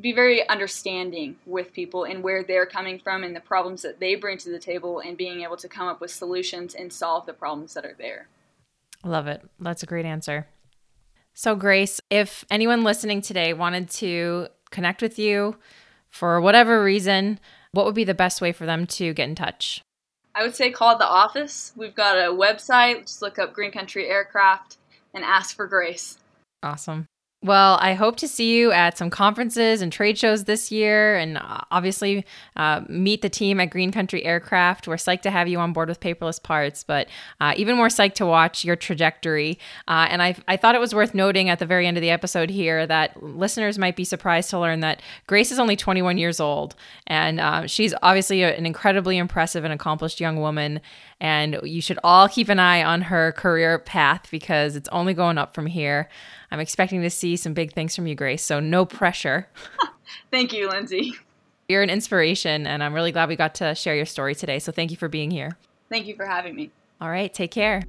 be 0.00 0.12
very 0.12 0.48
understanding 0.48 1.36
with 1.46 1.72
people 1.72 2.04
and 2.04 2.22
where 2.22 2.44
they're 2.44 2.66
coming 2.66 2.98
from 2.98 3.24
and 3.24 3.34
the 3.34 3.40
problems 3.40 3.82
that 3.82 3.98
they 3.98 4.14
bring 4.14 4.38
to 4.38 4.50
the 4.50 4.58
table 4.58 5.00
and 5.00 5.16
being 5.16 5.42
able 5.42 5.56
to 5.56 5.68
come 5.68 5.88
up 5.88 6.00
with 6.00 6.10
solutions 6.10 6.74
and 6.74 6.92
solve 6.92 7.26
the 7.26 7.32
problems 7.32 7.74
that 7.74 7.84
are 7.84 7.96
there. 7.98 8.28
Love 9.04 9.26
it. 9.26 9.42
That's 9.58 9.82
a 9.82 9.86
great 9.86 10.06
answer. 10.06 10.46
So, 11.34 11.54
Grace, 11.54 12.00
if 12.10 12.44
anyone 12.50 12.82
listening 12.82 13.22
today 13.22 13.52
wanted 13.52 13.90
to 13.90 14.48
connect 14.70 15.02
with 15.02 15.18
you 15.18 15.56
for 16.08 16.40
whatever 16.40 16.82
reason, 16.82 17.38
what 17.72 17.86
would 17.86 17.94
be 17.94 18.04
the 18.04 18.14
best 18.14 18.40
way 18.40 18.52
for 18.52 18.66
them 18.66 18.86
to 18.86 19.14
get 19.14 19.28
in 19.28 19.34
touch? 19.34 19.82
I 20.38 20.42
would 20.42 20.54
say 20.54 20.70
call 20.70 20.96
the 20.96 21.08
office. 21.08 21.72
We've 21.74 21.96
got 21.96 22.16
a 22.16 22.30
website. 22.30 23.00
Just 23.00 23.22
look 23.22 23.40
up 23.40 23.52
Green 23.52 23.72
Country 23.72 24.06
Aircraft 24.06 24.76
and 25.12 25.24
ask 25.24 25.56
for 25.56 25.66
Grace. 25.66 26.18
Awesome. 26.62 27.06
Well, 27.40 27.78
I 27.80 27.94
hope 27.94 28.16
to 28.16 28.26
see 28.26 28.56
you 28.58 28.72
at 28.72 28.98
some 28.98 29.10
conferences 29.10 29.80
and 29.80 29.92
trade 29.92 30.18
shows 30.18 30.42
this 30.44 30.72
year, 30.72 31.16
and 31.16 31.38
uh, 31.38 31.60
obviously 31.70 32.26
uh, 32.56 32.80
meet 32.88 33.22
the 33.22 33.28
team 33.28 33.60
at 33.60 33.66
Green 33.70 33.92
Country 33.92 34.24
Aircraft. 34.24 34.88
We're 34.88 34.96
psyched 34.96 35.22
to 35.22 35.30
have 35.30 35.46
you 35.46 35.60
on 35.60 35.72
board 35.72 35.88
with 35.88 36.00
Paperless 36.00 36.42
Parts, 36.42 36.82
but 36.82 37.06
uh, 37.40 37.54
even 37.56 37.76
more 37.76 37.86
psyched 37.86 38.14
to 38.14 38.26
watch 38.26 38.64
your 38.64 38.74
trajectory. 38.74 39.56
Uh, 39.86 40.08
and 40.10 40.20
I, 40.20 40.34
I 40.48 40.56
thought 40.56 40.74
it 40.74 40.80
was 40.80 40.92
worth 40.92 41.14
noting 41.14 41.48
at 41.48 41.60
the 41.60 41.66
very 41.66 41.86
end 41.86 41.96
of 41.96 42.00
the 42.00 42.10
episode 42.10 42.50
here 42.50 42.88
that 42.88 43.22
listeners 43.22 43.78
might 43.78 43.94
be 43.94 44.02
surprised 44.02 44.50
to 44.50 44.58
learn 44.58 44.80
that 44.80 45.00
Grace 45.28 45.52
is 45.52 45.60
only 45.60 45.76
21 45.76 46.18
years 46.18 46.40
old, 46.40 46.74
and 47.06 47.38
uh, 47.38 47.68
she's 47.68 47.94
obviously 48.02 48.42
an 48.42 48.66
incredibly 48.66 49.16
impressive 49.16 49.62
and 49.62 49.72
accomplished 49.72 50.18
young 50.18 50.40
woman. 50.40 50.80
And 51.20 51.58
you 51.64 51.80
should 51.80 51.98
all 52.04 52.28
keep 52.28 52.48
an 52.48 52.60
eye 52.60 52.84
on 52.84 53.02
her 53.02 53.32
career 53.32 53.78
path 53.78 54.28
because 54.30 54.76
it's 54.76 54.88
only 54.90 55.14
going 55.14 55.36
up 55.36 55.54
from 55.54 55.66
here. 55.66 56.08
I'm 56.50 56.60
expecting 56.60 57.02
to 57.02 57.10
see 57.10 57.36
some 57.36 57.54
big 57.54 57.72
things 57.72 57.96
from 57.96 58.06
you, 58.06 58.14
Grace. 58.14 58.44
So 58.44 58.60
no 58.60 58.84
pressure. 58.84 59.48
thank 60.30 60.52
you, 60.52 60.68
Lindsay. 60.68 61.14
You're 61.68 61.82
an 61.82 61.90
inspiration, 61.90 62.66
and 62.66 62.82
I'm 62.82 62.94
really 62.94 63.12
glad 63.12 63.28
we 63.28 63.36
got 63.36 63.56
to 63.56 63.74
share 63.74 63.94
your 63.94 64.06
story 64.06 64.34
today. 64.34 64.58
So 64.58 64.72
thank 64.72 64.90
you 64.90 64.96
for 64.96 65.08
being 65.08 65.30
here. 65.30 65.58
Thank 65.90 66.06
you 66.06 66.16
for 66.16 66.24
having 66.24 66.54
me. 66.54 66.70
All 67.00 67.10
right, 67.10 67.32
take 67.32 67.50
care. 67.50 67.82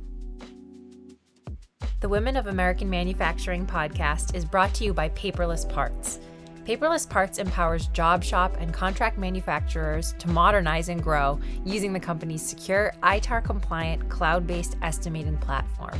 The 2.01 2.09
Women 2.09 2.35
of 2.35 2.47
American 2.47 2.89
Manufacturing 2.89 3.65
podcast 3.65 4.33
is 4.33 4.45
brought 4.45 4.73
to 4.75 4.85
you 4.85 4.93
by 4.93 5.09
Paperless 5.09 5.67
Parts. 5.67 6.19
Paperless 6.69 7.09
Parts 7.09 7.39
empowers 7.39 7.87
job 7.87 8.23
shop 8.23 8.55
and 8.59 8.71
contract 8.71 9.17
manufacturers 9.17 10.13
to 10.19 10.29
modernize 10.29 10.89
and 10.89 11.01
grow 11.01 11.39
using 11.65 11.93
the 11.93 11.99
company's 11.99 12.43
secure, 12.43 12.93
ITAR 13.01 13.43
compliant, 13.43 14.07
cloud 14.07 14.45
based 14.45 14.77
estimating 14.83 15.35
platform. 15.37 15.97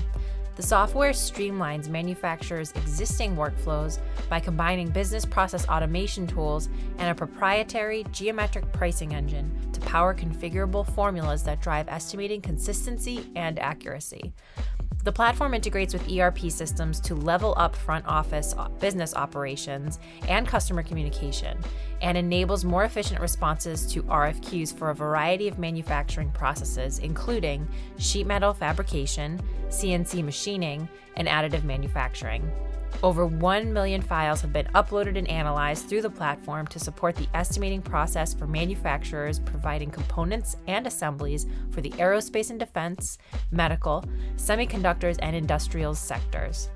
The 0.57 0.61
software 0.61 1.09
streamlines 1.09 1.89
manufacturers' 1.89 2.71
existing 2.73 3.35
workflows 3.35 3.97
by 4.29 4.39
combining 4.39 4.89
business 4.91 5.25
process 5.25 5.67
automation 5.67 6.27
tools 6.27 6.69
and 6.99 7.09
a 7.09 7.15
proprietary 7.15 8.05
geometric 8.11 8.71
pricing 8.71 9.15
engine 9.15 9.51
to 9.73 9.81
power 9.81 10.13
configurable 10.13 10.85
formulas 10.93 11.41
that 11.45 11.63
drive 11.63 11.87
estimating 11.87 12.41
consistency 12.41 13.27
and 13.35 13.57
accuracy. 13.57 14.33
The 15.09 15.13
platform 15.13 15.55
integrates 15.55 15.91
with 15.91 16.07
ERP 16.07 16.51
systems 16.51 16.99
to 16.99 17.15
level 17.15 17.55
up 17.57 17.75
front 17.75 18.05
office 18.05 18.53
business 18.79 19.15
operations 19.15 19.97
and 20.27 20.47
customer 20.47 20.83
communication, 20.83 21.57
and 22.03 22.15
enables 22.15 22.63
more 22.63 22.83
efficient 22.83 23.19
responses 23.19 23.87
to 23.87 24.03
RFQs 24.03 24.77
for 24.77 24.91
a 24.91 24.93
variety 24.93 25.47
of 25.47 25.57
manufacturing 25.57 26.29
processes, 26.29 26.99
including 26.99 27.67
sheet 27.97 28.27
metal 28.27 28.53
fabrication, 28.53 29.41
CNC 29.69 30.23
machining, 30.23 30.87
and 31.15 31.27
additive 31.27 31.63
manufacturing. 31.63 32.47
Over 33.01 33.25
1 33.25 33.71
million 33.71 34.01
files 34.01 34.41
have 34.41 34.51
been 34.51 34.65
uploaded 34.75 35.17
and 35.17 35.27
analyzed 35.29 35.87
through 35.87 36.01
the 36.01 36.09
platform 36.09 36.67
to 36.67 36.79
support 36.79 37.15
the 37.15 37.29
estimating 37.33 37.81
process 37.81 38.33
for 38.33 38.45
manufacturers 38.45 39.39
providing 39.39 39.89
components 39.89 40.57
and 40.67 40.85
assemblies 40.85 41.45
for 41.71 41.79
the 41.79 41.91
aerospace 41.91 42.49
and 42.49 42.59
defense, 42.59 43.17
medical, 43.51 44.03
semiconductors, 44.35 45.17
and 45.21 45.33
industrials 45.35 45.97
sectors. 45.97 46.69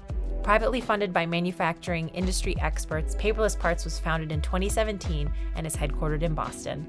Privately 0.43 0.81
funded 0.81 1.13
by 1.13 1.25
manufacturing 1.25 2.09
industry 2.09 2.55
experts, 2.59 3.15
Paperless 3.15 3.57
Parts 3.57 3.85
was 3.85 3.99
founded 3.99 4.31
in 4.31 4.41
2017 4.41 5.31
and 5.55 5.67
is 5.67 5.75
headquartered 5.75 6.21
in 6.21 6.33
Boston. 6.33 6.85